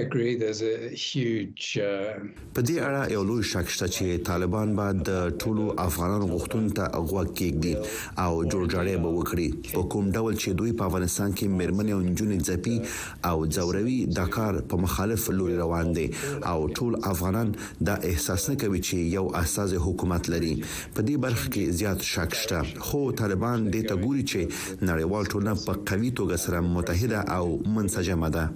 په 2.57 2.61
دې 2.69 2.77
اړه 2.89 3.01
یو 3.15 3.23
لوی 3.31 3.43
شک 3.49 3.73
شته 3.73 3.87
چې 3.97 4.21
طالبان 4.29 4.71
به 4.77 4.93
د 5.09 5.17
ټولو 5.43 5.65
افغانانو 5.83 6.29
غوښتنو 6.31 6.71
ته 6.79 6.85
غوږ 7.11 7.33
کېږدي 7.41 7.73
او 8.25 8.31
جوړجاړی 8.53 8.95
به 9.03 9.11
وکړي 9.17 9.49
په 9.75 9.83
کوم 9.95 10.07
ډول 10.15 10.39
چې 10.45 10.57
دوی 10.61 10.71
په 10.79 10.87
افغانستان 10.91 11.37
کې 11.41 11.51
مرمنې 11.57 11.93
او 11.97 12.01
نجونې 12.05 12.39
ځپي 12.49 12.77
او 13.31 13.37
ځوروي 13.57 13.99
دا 14.21 14.25
کار 14.39 14.61
په 14.71 14.81
مخالف 14.85 15.27
لوري 15.41 15.59
روان 15.63 15.93
دي 15.99 16.07
او 16.53 16.59
ټول 16.79 16.97
افغانان 17.13 17.51
دا 17.91 17.97
احساس 18.13 18.49
نه 18.53 18.55
کوي 18.65 18.81
چې 18.85 19.13
یو 19.17 19.25
اساس 19.43 19.75
حکومت 19.89 20.31
لري 20.37 20.55
په 20.63 21.05
دې 21.11 21.27
برخه 21.27 21.47
کې 21.51 21.81
زیات 21.83 22.09
شک 22.15 22.39
شته 22.45 22.65
خو 22.89 23.03
طالبان 23.23 23.69
دې 23.69 23.93
ته 23.93 24.01
ګوري 24.05 24.25
چې 24.33 24.41
نړیوال 24.93 25.31
ټولنه 25.33 25.55
په 25.67 25.85
قوي 25.93 26.11
توګه 26.23 26.43
سره 26.47 26.67
متحده 26.79 27.23
او 27.37 27.47
منسجمه 27.79 28.33
ده 28.39 28.47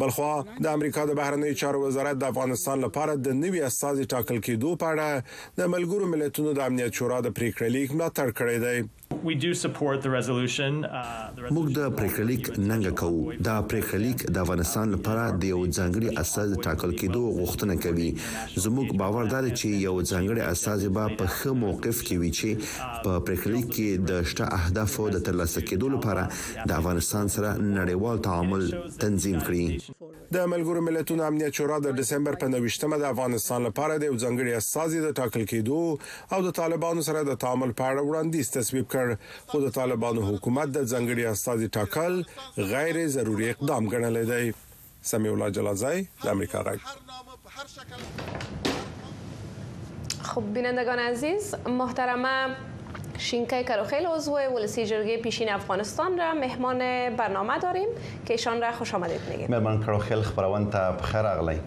بلخوا 0.00 0.34
د 0.62 0.66
امریکا 0.76 1.02
د 1.06 1.10
بهرنیو 1.20 1.58
چارو 1.62 1.78
وزارت 1.86 2.16
د 2.18 2.24
افغانستان 2.32 2.76
لپاره 2.86 3.12
د 3.16 3.28
نوي 3.44 3.60
اساسي 3.70 4.04
ټاکل 4.12 4.38
کېدو 4.46 4.70
په 4.80 4.86
اړه 4.92 5.08
د 5.58 5.60
ملګرو 5.74 6.10
ملتونو 6.12 6.50
د 6.54 6.60
امنیت 6.68 6.92
شورا 6.98 7.18
د 7.24 7.28
پریکړې 7.38 7.68
لیک 7.74 7.88
ملاتړ 7.96 8.26
کړی 8.38 8.56
دی 8.64 8.76
موږ 9.24 9.98
د 11.78 11.82
پریکړلیک 11.98 12.44
ننګ 12.58 12.86
کوو 13.00 13.32
دا 13.48 13.56
پریکړلیک 13.72 14.18
د 14.36 14.44
افغانستان 14.44 14.86
لپاره 14.94 15.22
د 15.44 15.50
یو 15.52 15.58
ځانګړي 15.78 16.10
اساس 16.22 16.50
ټاکل 16.66 16.94
کېدو 17.02 17.20
غوښتنه 17.38 17.76
کوي 17.86 18.08
زموږ 18.64 18.86
باور 19.02 19.24
دی 19.34 19.50
چې 19.60 19.68
یو 19.86 19.94
ځانګړي 20.12 20.42
اساس 20.52 20.80
به 20.98 21.06
په 21.22 21.32
خه 21.36 21.54
موقف 21.62 21.96
کې 22.06 22.18
وي 22.22 22.30
چې 22.40 22.50
په 23.06 23.12
پریکړلیک 23.26 23.70
کې 23.74 23.88
د 24.12 24.20
شته 24.32 24.44
اهدافو 24.60 25.04
د 25.16 25.18
ترلاسه 25.30 25.60
کېدو 25.72 25.88
لپاره 25.96 26.22
د 26.72 26.78
افغانستان 26.82 27.32
سره 27.36 27.56
نړیوال 27.58 28.24
تعامل 28.30 28.64
تنظیم 29.04 29.38
کړي 29.50 29.66
د 30.34 30.36
ملګرو 30.50 30.80
ملتونو 30.84 31.22
امنیت 31.28 31.54
شورا 31.60 31.76
د 31.86 31.90
دسمبر 31.96 32.36
په 32.42 32.48
9مه 32.52 32.98
د 33.00 33.02
افغانستان 33.14 33.64
لپاره 33.66 33.96
د 34.02 34.04
یو 34.08 34.14
ځنګړي 34.24 34.52
اساسي 34.58 35.00
د 35.04 35.08
ټاکل 35.18 35.42
کېدو 35.52 35.80
او 36.36 36.40
د 36.46 36.48
طالبانو 36.58 37.02
سره 37.08 37.24
د 37.30 37.34
تعامل 37.44 37.70
په 37.80 37.88
اړه 37.90 38.04
وړاندیز 38.08 38.48
تصویب 38.56 38.86
کړ 38.94 39.06
خو 39.52 39.58
د 39.64 39.66
طالبانو 39.78 40.20
حکومت 40.28 40.68
د 40.76 40.78
ځنګړي 40.92 41.24
اساسي 41.34 41.68
ټاکل 41.78 42.12
غیر 42.72 42.96
ضروري 43.18 43.46
اقدام 43.56 43.82
ګڼل 43.94 44.14
دی 44.32 44.46
سمي 45.12 45.30
الله 45.36 45.48
جلالزای 45.60 45.98
د 46.26 46.28
امریکا 46.34 46.58
غږ 46.68 46.80
خب 50.32 50.44
بینندگان 50.58 50.98
عزیز 51.12 51.44
محترمه 51.82 52.34
شینکه 53.22 53.64
کروخیل 53.64 54.06
عضو 54.06 54.32
ولسی 54.32 54.86
جرگه 54.86 55.16
پیشین 55.18 55.48
افغانستان 55.52 56.18
را 56.18 56.34
مهمان 56.34 56.78
برنامه 57.16 57.58
داریم 57.58 57.88
که 58.26 58.34
ایشان 58.34 58.60
را 58.60 58.72
خوش 58.72 58.94
آمدید 58.94 59.20
میگیم 59.30 59.50
مهمان 59.50 59.82
کروخیل 59.84 60.20
خبروان 60.22 60.70
تا 60.70 60.92
بخیر 60.92 61.26
اغلی 61.26 61.60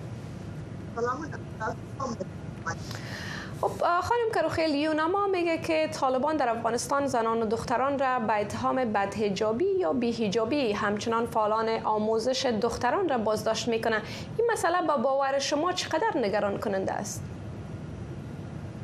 خب 3.61 3.71
خانم 4.01 4.27
کروخیل 4.35 4.75
یونما 4.75 5.27
میگه 5.27 5.57
که 5.57 5.87
طالبان 5.93 6.37
در 6.37 6.49
افغانستان 6.49 7.07
زنان 7.07 7.41
و 7.41 7.45
دختران 7.45 7.99
را 7.99 8.19
به 8.19 8.33
اتهام 8.41 8.75
بدهجابی 8.75 9.65
یا 9.79 9.93
بیهجابی 9.93 10.71
همچنان 10.73 11.25
فعالان 11.25 11.69
آموزش 11.69 12.45
دختران 12.61 13.09
را 13.09 13.17
بازداشت 13.17 13.67
میکنه 13.67 14.01
این 14.37 14.49
مسئله 14.53 14.87
با 14.87 14.97
باور 14.97 15.39
شما 15.39 15.71
چقدر 15.71 16.11
نگران 16.21 16.59
کننده 16.59 16.93
است؟ 16.93 17.23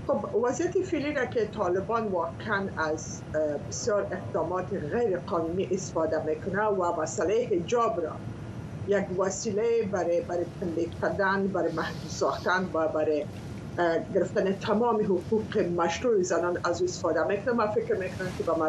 خب 0.07 0.35
وضعیت 0.35 0.77
فعلی 0.77 1.13
که 1.33 1.45
طالبان 1.45 2.07
واقعا 2.07 2.67
از 2.77 3.21
بسیار 3.69 4.07
اقدامات 4.11 4.73
غیر 4.73 5.17
قانونی 5.19 5.67
استفاده 5.71 6.23
میکنه 6.25 6.63
و 6.65 7.01
مسئله 7.01 7.47
حجاب 7.51 8.01
را 8.01 8.11
یک 8.87 9.19
وسیله 9.19 9.89
برای 9.91 10.21
برای 10.21 10.45
تنبیه 10.61 10.87
کردن 11.01 11.47
برای 11.47 11.71
محدود 11.71 12.09
ساختن 12.09 12.69
و 12.73 12.87
برای 12.87 13.25
گرفتن 14.15 14.51
تمام 14.53 14.99
حقوق 15.01 15.57
مشروع 15.77 16.21
زنان 16.21 16.57
از 16.63 16.81
او 16.81 16.87
استفاده 16.87 17.23
میکنه 17.23 17.53
من 17.53 17.67
فکر 17.67 17.95
میکنم 17.95 18.27
که 18.37 18.43
با 18.43 18.55
ما 18.55 18.67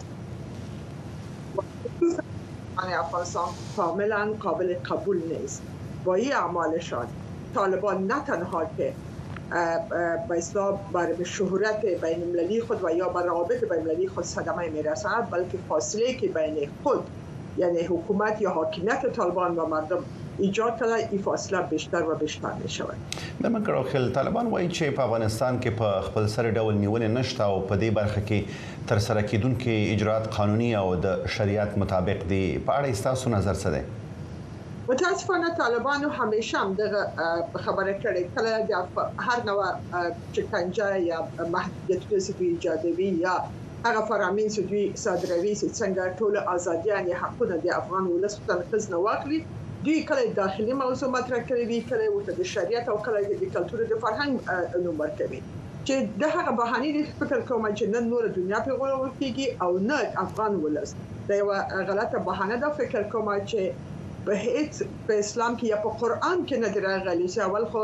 افغانستان 2.98 3.46
کاملا 3.76 4.32
قابل 4.40 4.74
قبول 4.78 5.16
نیست 5.24 5.62
با 6.04 6.14
این 6.14 6.32
اعمالشان 6.32 7.06
طالبان 7.54 8.06
نه 8.06 8.24
تنها 8.24 8.64
که 8.76 8.92
به 10.28 10.38
اصلاح 10.38 10.78
بر 10.92 11.08
شهرت 11.24 11.80
بین 11.84 12.22
المللی 12.22 12.60
خود 12.60 12.84
و 12.84 12.90
یا 12.90 13.08
بر 13.08 13.22
روابط 13.22 13.60
بین 13.64 13.72
المللی 13.78 14.08
خود 14.08 14.24
صدمه 14.24 14.70
می 14.70 14.82
رساند 14.82 15.30
بلکه 15.30 15.58
فاصله 15.68 16.14
که 16.14 16.28
بین 16.28 16.68
خود 16.82 17.00
یعنی 17.56 17.78
حکومت 17.80 18.40
یا 18.40 18.50
حاکمیت 18.50 19.06
طالبان 19.12 19.56
و 19.56 19.66
مردم 19.66 19.98
ایجاد 20.38 20.72
کړه 20.78 21.12
ای 21.12 21.18
فاصله 21.18 21.60
بشتر 21.62 22.02
و 22.02 22.14
بشتر 22.14 22.50
نشوي 22.64 22.86
د 23.42 23.46
مکروخل 23.46 24.12
طالبان 24.12 24.46
وایي 24.46 24.70
چې 24.70 24.82
په 24.82 25.02
افغانستان 25.02 25.60
کې 25.60 25.68
په 25.70 26.00
خپل 26.00 26.26
سر 26.26 26.50
ډول 26.52 26.74
نیولې 26.74 27.12
نشته 27.20 27.44
او 27.44 27.60
په 27.66 27.76
دې 27.80 27.84
برخه 27.90 28.22
کې 28.28 28.88
تر 28.88 28.98
سره 28.98 29.22
کېدونکو 29.22 29.68
اجرات 29.68 30.28
قانوني 30.36 30.74
او 30.76 30.96
د 30.96 31.26
شریعت 31.26 31.78
مطابق 31.78 32.24
دي 32.28 32.42
په 32.66 32.82
اړه 32.82 33.04
تاسو 33.04 33.30
نظر 33.30 33.54
څه 33.54 33.66
دی 33.70 34.00
متاسفانه 34.92 35.54
طالبانو 35.58 36.08
همیشه 36.08 36.58
هم 36.58 36.74
دغه 36.74 37.06
خبره 37.64 37.92
کړې 38.02 38.22
کله 38.36 38.52
د 38.70 38.72
هر 39.26 39.38
نوع 39.48 39.64
چکنجه 40.34 40.88
یا 41.10 41.18
محدودیتونه 41.54 42.18
چې 42.26 42.32
ایجادوي 42.48 43.06
یا 43.24 43.34
هغه 43.86 44.02
فرامین 44.10 44.48
چې 44.54 44.60
دوی 44.70 44.84
صادروي 45.04 45.54
چې 45.60 45.66
څنګه 45.78 46.04
ټول 46.18 46.32
ازادیان 46.56 47.04
یا 47.12 47.16
حقونه 47.22 47.54
د 47.64 47.72
افغان 47.80 48.04
ولس 48.12 48.34
په 48.40 48.44
تنقض 48.50 48.84
نه 48.94 48.98
واخلي 49.06 49.38
دوی 49.86 49.98
کله 50.10 50.24
داخلي 50.40 50.74
موضوع 50.82 51.08
مطرح 51.16 51.40
کوي 51.52 51.64
دوی 51.70 51.80
کله 51.92 52.04
ورته 52.16 52.32
د 52.40 52.50
شریعت 52.54 52.86
او 52.94 52.96
کله 53.06 53.18
د 53.44 53.52
کلتور 53.56 53.80
د 53.92 54.02
فرهنګ 54.06 54.34
نوم 54.88 54.96
ورکوي 55.04 55.40
چې 55.86 55.94
د 56.24 56.34
هغه 56.36 56.52
بهاني 56.60 56.90
د 56.98 57.16
فکر 57.22 57.40
کوم 57.52 57.64
چې 57.76 57.84
نن 57.94 58.04
نور 58.12 58.24
دنیا 58.40 58.58
په 58.68 58.72
غوړول 58.82 59.10
کیږي 59.20 59.46
او 59.62 59.70
نه 59.90 59.98
افغان 60.26 60.52
ولس 60.66 60.88
دا 61.32 61.40
یو 61.40 61.48
غلطه 61.88 62.18
بهانه 62.28 62.56
ده 62.66 62.70
فکر 62.82 63.00
کوم 63.16 63.28
چې 63.50 63.60
په 64.26 64.34
هیڅ 64.40 64.82
په 65.06 65.14
اسلام 65.20 65.54
کې 65.60 65.70
یا 65.70 65.76
په 65.84 65.90
قران 66.00 66.42
کې 66.48 66.58
نه 66.64 66.68
درغلي 66.74 67.24
چې 67.34 67.38
اول 67.46 67.64
خو 67.70 67.80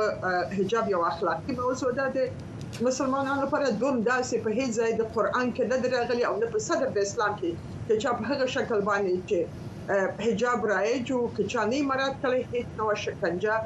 حجاب 0.58 0.84
یو 0.94 1.00
اخلاقي 1.10 1.52
موضوع 1.62 1.88
ده 1.98 2.04
د 2.16 2.84
مسلمانانو 2.88 3.40
لپاره 3.46 3.70
دوم 3.82 3.96
داسې 4.10 4.44
په 4.44 4.50
هیڅ 4.58 4.70
ځای 4.82 4.90
د 5.00 5.08
قران 5.16 5.46
کې 5.56 5.64
نه 5.72 5.76
درغلي 5.86 6.24
او 6.28 6.32
نه 6.42 6.48
په 6.54 6.58
صدر 6.68 6.88
د 6.98 7.08
اسلام 7.08 7.32
کې 7.40 7.50
چې 7.86 7.94
چا 8.04 8.10
په 8.20 8.24
هغه 8.30 8.46
شکل 8.56 8.80
باندې 8.90 9.14
چې 9.32 10.14
حجاب 10.28 10.58
رایج 10.74 11.06
او 11.18 11.20
کچاني 11.40 11.80
مراد 11.90 12.14
کړي 12.22 12.40
هیڅ 12.54 12.68
نو 12.82 12.86
شکنجه 13.04 13.56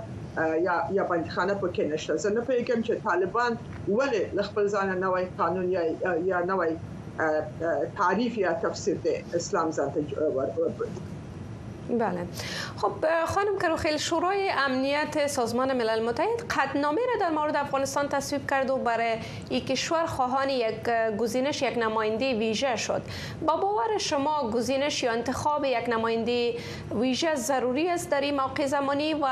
یا 0.71 0.77
یا 1.01 1.05
بندخانه 1.15 1.55
پکې 1.63 1.85
نشته 1.95 2.17
زه 2.27 2.31
نه 2.39 2.47
پوهیږم 2.49 2.81
چې 2.87 3.09
طالبان 3.09 3.53
ولې 3.97 4.23
ل 4.39 4.51
خپل 4.51 4.73
ځان 4.77 4.89
نوې 5.05 5.25
قانون 5.41 5.67
یا 5.77 5.83
یا 6.35 6.41
نوې 6.53 7.89
تعریف 8.03 8.41
یا 8.47 8.53
تفسیر 8.67 9.03
د 9.09 9.41
اسلام 9.41 9.77
ذات 9.79 9.99
بله 11.91 12.27
خب 12.83 13.25
خانم 13.27 13.59
کروخیل 13.63 13.97
شورای 13.97 14.51
امنیت 14.51 15.27
سازمان 15.27 15.77
ملل 15.77 16.03
متحد 16.09 16.27
قدنامه 16.51 17.01
را 17.01 17.21
در 17.21 17.31
مورد 17.31 17.57
افغانستان 17.57 18.09
تصویب 18.09 18.51
کرد 18.51 18.71
و 18.71 18.77
برای 18.77 19.17
این 19.51 19.65
کشور 19.65 20.07
خواهان 20.07 20.51
یک 20.51 20.75
گزینش 21.19 21.63
یک 21.63 21.79
نماینده 21.79 22.39
ویژه 22.39 22.77
شد 22.77 23.03
با 23.47 23.57
باور 23.57 23.99
شما 23.99 24.51
گزینش 24.51 25.03
یا 25.03 25.13
انتخاب 25.13 25.65
یک 25.65 25.85
نماینده 25.89 26.55
ویژه 26.95 27.35
ضروری 27.35 27.89
است 27.91 28.11
در 28.11 28.21
این 28.21 28.41
موقع 28.41 28.67
زمانی 28.67 29.15
و 29.15 29.27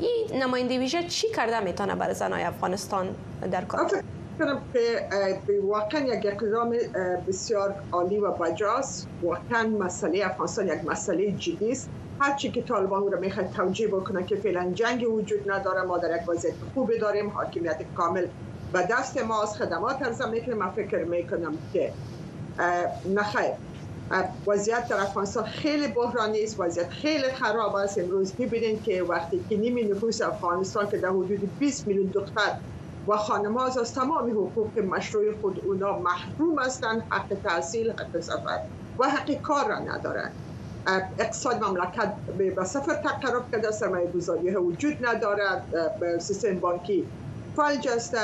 این 0.00 0.42
نماینده 0.42 0.78
ویژه 0.78 1.02
چی 1.02 1.26
کرده 1.36 1.60
میتونه 1.60 1.94
برای 1.94 2.14
زنای 2.14 2.42
افغانستان 2.42 3.14
در 3.52 3.64
کار 3.64 3.90
به 4.72 5.40
واقعا 5.62 6.00
یک 6.00 6.26
اقدام 6.26 6.76
بسیار 7.28 7.74
عالی 7.92 8.18
و 8.18 8.30
بجاست 8.32 9.06
واقعا 9.22 9.68
مسئله 9.68 10.22
افغانستان 10.26 10.68
یک 10.68 10.84
مسئله 10.84 11.32
جدی 11.32 11.72
است 11.72 11.88
هرچی 12.20 12.50
که 12.50 12.62
طالبان 12.62 13.02
او 13.02 13.08
را 13.08 13.20
میخواد 13.20 13.50
توجیه 13.50 13.88
بکنه 13.88 14.26
که 14.26 14.36
فعلا 14.36 14.72
جنگی 14.74 15.04
وجود 15.04 15.50
نداره 15.50 15.82
ما 15.82 15.98
در 15.98 16.16
یک 16.22 16.28
وضعیت 16.28 16.54
خوب 16.74 16.92
داریم 16.98 17.28
حاکمیت 17.30 17.78
کامل 17.96 18.26
به 18.72 18.80
دست 18.90 19.18
ما 19.22 19.42
از 19.42 19.56
خدمات 19.56 20.02
ارزم 20.02 20.28
میکنه 20.30 20.54
من 20.54 20.70
فکر 20.70 21.04
میکنم 21.04 21.54
که 21.72 21.92
نخیر 23.14 23.50
وضعیت 24.46 24.88
در 24.88 25.00
افغانستان 25.00 25.44
خیلی 25.44 25.88
بحرانی 25.88 26.42
است 26.42 26.60
وضعیت 26.60 26.88
خیلی 26.88 27.22
خراب 27.28 27.76
است 27.76 27.98
امروز 27.98 28.32
ببینید 28.32 28.82
که 28.82 29.02
وقتی 29.02 29.44
که 29.48 29.56
نیمی 29.56 29.82
نفوس 29.82 30.22
افغانستان 30.22 30.88
که 30.88 30.98
در 30.98 31.08
حدود 31.08 31.58
20 31.58 31.86
میلیون 31.86 32.06
دختر 32.14 32.52
و 33.08 33.16
خانم 33.16 33.56
از 33.56 33.94
تمام 33.94 34.30
حقوق 34.30 34.78
مشروع 34.78 35.24
خود 35.40 35.64
اونا 35.66 35.98
محروم 35.98 36.58
هستند 36.58 37.02
حق 37.10 37.26
تحصیل 37.44 37.90
حق 37.90 38.20
سفر 38.20 38.60
و 38.98 39.08
حق 39.08 39.32
کار 39.42 39.68
را 39.68 39.78
ندارند 39.78 40.32
اقتصاد 41.18 41.64
مملکت 41.64 42.14
به 42.38 42.64
سفر 42.64 42.94
تقرب 42.94 43.42
کرده 43.52 43.70
سرمایه 43.70 44.06
گذاری 44.10 44.54
وجود 44.54 45.06
ندارد 45.06 45.64
سیستم 46.20 46.54
بانکی 46.58 47.06
فلج 47.56 47.88
است 47.88 48.16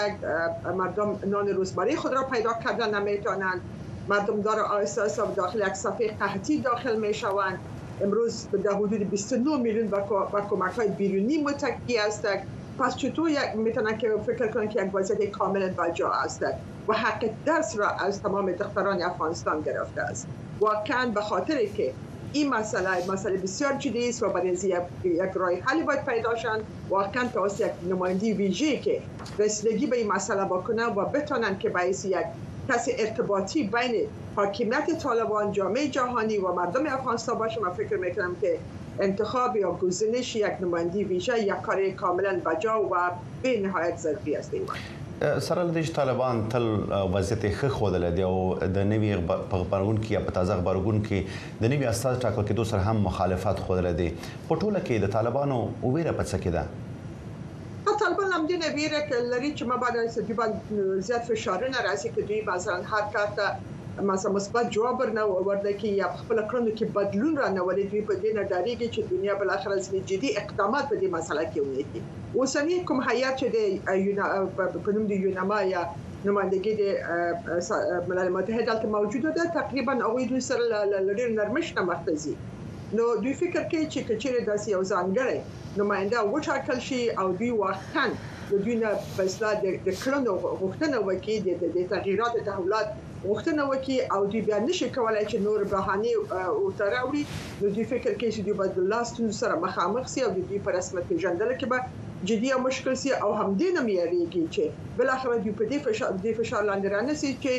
مردم 0.77 1.19
نان 1.27 1.67
برای 1.77 1.97
خود 1.97 2.13
را 2.13 2.23
پیدا 2.23 2.53
کردن 2.65 3.01
نمیتوانند 3.01 3.61
مردم 4.09 4.43
دار 4.43 4.61
آیسا 4.61 5.27
داخل 5.37 5.59
یک 5.67 5.75
صفحه 5.75 6.17
قحطی 6.21 6.61
داخل 6.61 6.97
می 6.97 7.15
شوند 7.15 7.59
امروز 8.01 8.45
به 8.47 8.75
حدود 8.75 9.11
29 9.11 9.57
میلیون 9.57 9.91
و 10.33 10.41
کمک 10.51 10.73
های 10.73 10.89
بیرونی 10.89 11.43
متکی 11.43 11.97
هستند 11.97 12.47
پس 12.79 12.97
چطور 12.97 13.31
یک 13.31 13.39
میتونن 13.57 13.99
که 13.99 14.09
فکر 14.27 14.49
کنن 14.53 14.69
که 14.69 14.83
یک 14.85 14.95
وضعیت 14.95 15.31
کاملا 15.31 15.91
جا 15.91 16.11
است 16.11 16.45
و 16.89 16.93
حق 16.95 17.25
درس 17.45 17.79
را 17.79 17.91
از 17.91 18.23
تمام 18.23 18.53
دختران 18.53 19.03
افغانستان 19.03 19.61
گرفته 19.63 20.03
است 20.03 20.27
واقعا 20.61 21.07
به 21.07 21.21
خاطر 21.21 21.65
که 21.65 21.93
این 22.33 22.51
مسئله 22.55 23.11
مسئله 23.13 23.37
بسیار 23.37 23.73
جدی 23.73 24.09
است 24.09 24.23
و 24.23 24.29
برای 24.29 24.57
یک 25.05 25.31
راه 25.35 25.51
حلی 25.67 25.83
باید 25.83 26.05
پیدا 26.05 26.37
شن 26.37 26.59
واقعا 26.89 27.45
از 27.45 27.61
یک 27.61 27.71
نمایندی 27.89 28.33
ویژه 28.33 28.77
که 28.79 29.03
رسیدگی 29.39 29.87
به 29.87 29.97
این 29.97 30.13
مسئله 30.13 30.45
بکنه 30.45 30.85
و 30.87 31.05
بتانن 31.05 31.59
که 31.59 31.69
باعث 31.71 32.05
یک 32.05 32.17
کسی 32.69 32.93
ارتباطی 32.99 33.63
بین 33.63 34.07
حاکمیت 34.37 34.99
طالبان 34.99 35.53
جامعه 35.53 35.89
جهانی 35.89 36.39
و 36.39 36.53
مردم 36.53 36.87
افغانستان 36.87 37.39
باشه 37.39 37.61
و 37.61 37.71
فکر 37.71 37.97
میکنم 37.97 38.37
که 38.41 38.59
انتخاب 39.03 39.57
یا 39.57 39.73
گزینش 39.83 40.37
یک 40.37 40.53
نمایندی 40.61 41.05
ویژه 41.05 41.43
یک 41.43 41.61
کار 41.63 41.91
کاملا 41.91 42.41
بجا 42.47 42.83
و 42.83 42.97
به 43.43 43.61
نهایت 43.61 43.97
ضروری 43.97 44.37
است 44.37 44.51
سره 45.41 45.65
له 45.65 45.83
دې 45.83 45.87
طالبان 45.89 46.49
تل 46.49 46.63
وضعیت 47.15 47.53
ښه 47.53 47.65
خودل 47.69 48.11
دي 48.11 48.23
او 48.23 48.55
د 48.75 48.79
نوی 48.91 49.15
خبرګون 49.51 49.97
کې 50.05 50.11
یا 50.11 50.21
په 50.27 50.33
تازه 50.37 50.57
خبرګون 50.63 51.01
کې 51.07 51.63
د 51.63 51.73
نوی 51.73 51.85
استاد 51.87 52.19
ټاکل 52.21 52.45
کې 52.49 52.53
دوسر 52.61 52.79
هم 52.89 52.97
مخالفت 53.07 53.59
خودل 53.71 53.89
دي 54.01 54.07
په 54.49 54.59
ټوله 54.59 54.85
کې 54.85 55.03
د 55.05 55.11
طالبانو 55.17 55.57
ویره 55.95 56.13
پڅ 56.13 56.35
کې 56.35 56.49
ده 56.57 57.97
طالبان 58.05 58.37
هم 58.37 58.47
د 58.53 58.63
نوی 58.63 58.73
ویره 58.77 59.03
لري 59.33 59.51
چې 59.55 59.69
ما 59.73 59.77
باندې 59.85 60.15
سټیبان 60.17 61.03
زیات 61.11 61.25
فشارونه 61.33 61.85
راځي 61.89 62.15
چې 62.15 62.31
دوی 62.31 62.41
بازار 62.53 62.83
هر 62.93 63.05
کاته 63.19 63.51
مثلا 64.03 64.33
مثبت 64.33 64.71
جواب 64.71 65.03
نه 65.15 65.25
ورده 65.25 65.73
کې 65.79 65.87
یا 66.01 66.09
خپل 66.19 66.41
کړنو 66.51 66.75
کې 66.81 66.91
بدلون 66.99 67.37
را 67.43 67.49
نه 67.57 67.61
ولې 67.69 67.87
دوی 67.93 68.03
په 68.11 68.15
دې 68.23 68.33
نه 68.39 68.43
ډاریږي 68.53 68.89
چې 68.95 69.01
دنیا 69.11 69.35
بل 69.41 69.51
اخر 69.57 69.77
ځل 69.87 69.97
جدي 70.11 70.31
اقدامات 70.43 70.85
په 70.91 70.97
دې 71.03 71.09
مسله 71.17 71.45
کې 71.55 71.59
ونیسي 71.67 72.03
اوسنی 72.43 72.79
کوم 72.91 73.01
حیات 73.09 73.37
چې 73.41 73.47
د 73.57 74.85
په 74.89 74.99
نوم 74.99 75.07
د 75.13 75.27
یونما 75.27 75.59
یا 75.75 75.83
نمائندګي 76.25 76.73
د 76.83 76.85
ملل 78.13 78.29
متحده 78.37 78.75
ته 78.85 78.95
موجوده 78.95 79.31
ده 79.41 79.45
تقریبا 79.59 79.95
هغه 80.07 80.25
دوی 80.33 80.41
سره 80.51 80.65
لړ 81.07 81.19
نرمش 81.41 81.75
نه 81.81 81.87
مرتزي 81.91 82.37
نو 82.99 83.07
دوی 83.23 83.35
فکر 83.43 83.63
کوي 83.71 83.87
چې 83.93 84.01
کچېره 84.09 84.41
داسې 84.49 84.69
یو 84.75 84.83
ځانګړی 84.93 85.39
نماینده 85.81 86.21
وټاکل 86.33 86.79
شي 86.89 87.03
او 87.21 87.27
دوی 87.43 87.51
وختن 87.63 88.11
د 88.51 88.65
دوی 88.67 88.75
نه 88.85 88.91
فیصله 89.17 89.51
د 89.65 89.89
کړنو 90.01 90.33
غوښتنه 90.61 90.99
وکړي 91.09 91.37
د 91.77 91.89
تغییرات 91.97 92.35
تحولات 92.49 92.89
غوښتنه 93.27 93.63
وکړي 93.73 93.97
او 94.15 94.21
دوی 94.33 94.41
بیا 94.49 94.59
نشي 94.69 94.89
کولای 94.99 95.23
چې 95.31 95.37
نور 95.47 95.61
بهاني 95.73 96.11
ورته 96.65 96.85
راوړي 96.95 97.23
نو 97.61 97.67
دوی 97.77 97.85
فکر 97.93 98.11
کوي 98.21 98.31
چې 98.35 98.41
دوی 98.49 98.55
باید 98.59 98.73
د 98.81 98.85
لاستونو 98.93 99.33
سره 99.41 99.55
مخامخ 99.65 100.05
شي 100.13 100.21
او 100.27 100.29
دوی 100.49 100.59
په 100.69 100.75
رسمیت 100.79 101.05
پیژندل 101.11 101.51
کې 101.61 101.67
به 101.73 101.79
جدي 102.31 102.49
او 102.57 102.61
مشکل 102.69 102.95
شي 103.03 103.11
او 103.25 103.31
هم 103.39 103.49
دې 103.61 103.69
نه 103.79 103.83
میریږي 103.89 104.45
چې 104.55 104.63
بل 105.01 105.09
اخر 105.17 105.29
دوی 105.45 105.53
په 105.63 105.71
دې 105.71 105.79
فشار 105.87 106.13
دې 106.25 106.33
فشار 106.43 106.63
لاندې 106.69 106.89
رانسي 106.95 107.31
چې 107.43 107.55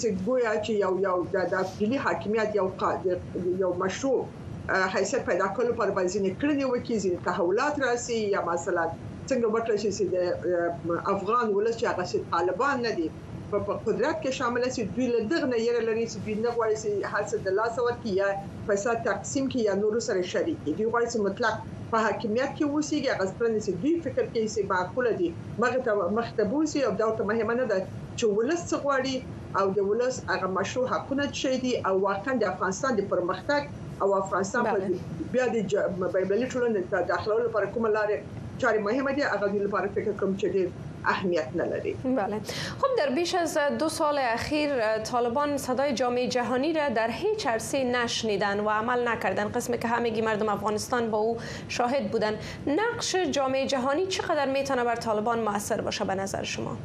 چې 0.00 0.08
ګویا 0.28 0.54
چې 0.64 0.72
یو 0.84 0.92
یو 1.08 1.18
د 1.34 1.36
دلی 1.80 1.98
حاکمیت 2.06 2.50
یو 2.60 2.66
قادر 2.82 3.18
یو 3.64 3.70
مشروع 3.84 4.18
حیثیت 4.96 5.22
پیدا 5.30 5.46
کول 5.56 5.68
پر 5.78 5.88
بنځینې 5.96 6.30
کړنې 6.40 6.66
وکړي 6.72 6.96
چې 7.02 7.10
تحولات 7.26 7.74
راسي 7.84 8.18
یا 8.36 8.40
مثلا 8.50 8.84
څنګه 9.28 9.48
وټل 9.54 9.76
شي 9.82 9.90
چې 9.96 10.04
د 10.14 10.16
افغان 11.14 11.46
ولس 11.56 11.74
چې 11.80 11.84
هغه 11.92 12.26
طالبان 12.36 12.76
نه 12.88 12.92
دي 13.00 13.08
په 13.52 13.74
قدرت 13.86 14.20
کې 14.20 14.30
شامل 14.36 14.62
شي 14.74 14.82
دوی 14.96 15.06
له 15.14 15.18
دغه 15.30 15.46
نه 15.52 15.56
یره 15.68 15.80
لري 15.88 16.04
چې 16.10 16.16
دوی 16.24 16.34
نه 16.44 16.50
غواړي 16.56 16.76
چې 16.82 16.90
حاصل 17.14 17.38
د 17.46 17.56
لاس 17.58 17.74
ورکړي 17.80 18.10
یا 18.22 18.28
پیسې 18.68 18.90
تقسیم 19.08 19.44
کړي 19.54 19.62
یا 19.68 19.74
نور 19.82 19.94
سره 20.08 20.20
شریک 20.32 20.58
دي 20.64 20.72
دوی 20.78 20.86
غواړي 20.90 21.08
چې 21.12 21.18
مطلق 21.26 21.54
په 21.90 21.96
حاکمیت 22.06 22.50
کې 22.56 22.64
ووسیږي 22.68 23.08
هغه 23.12 23.26
څنګه 23.38 23.60
چې 23.64 23.72
دوی 23.80 23.92
فکر 24.06 24.24
کوي 24.32 24.48
چې 24.54 24.60
معقول 24.72 25.06
دي 25.20 25.28
مګر 25.60 25.80
ته 25.86 25.92
مختبوسي 26.20 26.80
او 26.90 26.92
دا 27.02 27.08
ته 27.18 27.22
مهمه 27.32 27.54
نه 27.60 27.66
ده 27.70 27.78
چې 28.18 28.24
ولس 28.38 28.62
غواړي 28.82 29.16
او 29.58 29.64
د 29.80 29.88
ولس 29.90 30.16
هغه 30.32 30.46
مشروع 30.58 30.86
حقونه 30.92 31.24
شي 31.42 31.54
دي 31.64 31.72
او 31.88 31.94
واقعا 32.06 32.34
د 32.44 32.50
افغانستان 32.52 32.92
د 33.00 33.10
پرمختګ 33.10 33.62
او 34.02 34.08
افغانستان 34.22 34.62
په 34.70 35.28
بیا 35.36 35.46
د 35.54 35.58
بایبلي 36.14 36.46
ټولنې 36.52 36.90
د 36.94 37.08
داخلو 37.12 37.36
لپاره 37.46 37.66
کوم 37.76 37.84
لارې 37.98 38.42
چاري 38.64 38.80
مهمه 38.88 39.12
دي 39.20 39.28
هغه 39.32 39.46
د 39.58 39.64
لپاره 39.68 39.86
فکر 39.98 40.12
کوم 40.24 40.32
چې 40.42 40.74
اهمیت 41.06 41.48
نلری 41.54 41.92
بله 41.94 42.40
خب 42.80 42.86
در 42.98 43.10
بیش 43.14 43.34
از 43.34 43.58
دو 43.78 43.88
سال 43.88 44.18
اخیر 44.18 44.98
طالبان 44.98 45.56
صدای 45.58 45.92
جامعه 45.94 46.28
جهانی 46.28 46.72
را 46.72 46.88
در 46.88 47.08
هیچ 47.10 47.46
عرصه 47.46 47.84
نشنیدن 47.84 48.60
و 48.60 48.68
عمل 48.68 49.08
نکردن 49.08 49.48
قسم 49.48 49.76
که 49.76 49.88
همگی 49.88 50.20
مردم 50.20 50.48
افغانستان 50.48 51.10
با 51.10 51.18
او 51.18 51.36
شاهد 51.68 52.10
بودند. 52.10 52.34
نقش 52.66 53.16
جامعه 53.16 53.66
جهانی 53.66 54.06
چقدر 54.06 54.46
میتونه 54.50 54.84
بر 54.84 54.96
طالبان 54.96 55.38
موثر 55.40 55.80
باشه 55.80 56.04
به 56.04 56.14
نظر 56.14 56.42
شما 56.44 56.76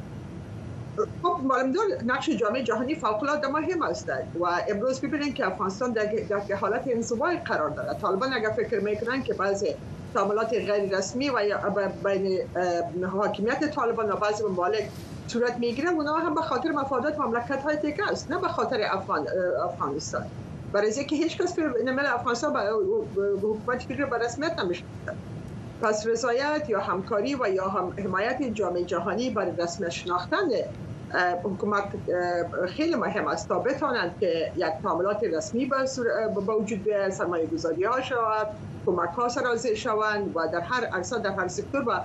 خب 1.24 1.38
دار 1.76 2.04
نقش 2.06 2.30
جامعه 2.30 2.64
جهانی 2.64 2.96
فوق 2.96 3.24
العاده 3.24 3.48
مهم 3.48 3.82
است 3.82 4.12
و 4.40 4.46
امروز 4.68 5.02
ببینید 5.02 5.36
که 5.36 5.48
افغانستان 5.48 5.92
در, 5.92 6.06
در 6.30 6.56
حالت 6.56 6.84
انزوای 6.88 7.38
قرار 7.38 7.70
دارد 7.70 8.00
طالبان 8.02 8.34
اگر 8.34 8.50
فکر 8.52 8.80
میکنن 8.80 9.24
که 9.24 9.34
بعضی 9.34 9.76
تعاملات 10.14 10.50
غیر 10.54 10.98
رسمی 10.98 11.30
و 11.30 11.40
بین 12.04 12.40
حاکمیت 13.06 13.72
طالبان 13.76 14.12
و 14.12 14.16
بعضی 14.16 14.44
ممالک 14.44 14.90
صورت 15.28 15.58
میگیره 15.58 15.90
اونا 15.90 16.14
هم 16.14 16.36
به 16.36 16.42
خاطر 16.42 16.70
مفادات 16.72 17.20
مملکت 17.20 17.64
های 17.64 17.78
دیگه 17.78 18.12
است 18.12 18.32
نه 18.32 18.42
به 18.42 18.48
خاطر 18.48 18.80
افغان، 18.92 19.28
افغانستان 19.66 20.26
برای 20.74 20.94
اینکه 20.94 21.16
هیچ 21.16 21.38
کس 21.38 21.60
مل 21.60 22.06
افغانستان 22.08 22.54
به 22.54 22.60
حکومت 23.48 23.84
به 23.88 24.18
رسمیت 24.26 24.60
نمیشناسه 24.60 25.18
پس 25.82 26.08
رضایت 26.08 26.64
یا 26.70 26.80
همکاری 26.82 27.36
و 27.36 27.50
یا 27.50 27.70
هم 27.70 27.94
حمایت 27.98 28.44
جامعه 28.44 28.84
جهانی 28.84 29.30
برای 29.30 29.52
رسمیت 29.58 29.90
شناختن 29.90 30.48
حکومت 31.44 31.84
خیلی 32.70 32.96
مهم 32.96 33.28
است 33.28 33.48
تا 33.50 33.60
بتانند 33.60 34.20
که 34.20 34.52
یک 34.56 34.66
تعاملات 34.84 35.24
رسمی 35.24 35.72
با 36.46 36.58
وجود 36.60 37.10
سرمایه 37.10 37.46
گذاری 37.46 37.84
ها 37.84 38.02
شود 38.02 38.48
کمک 38.86 39.10
ها 39.10 39.30
سرازه 39.30 39.76
شوند 39.76 40.32
و 40.36 40.40
در 40.54 40.62
هر 40.62 40.86
عرصه 40.86 41.20
در 41.20 41.32
هر 41.32 41.48
سکتور 41.48 42.02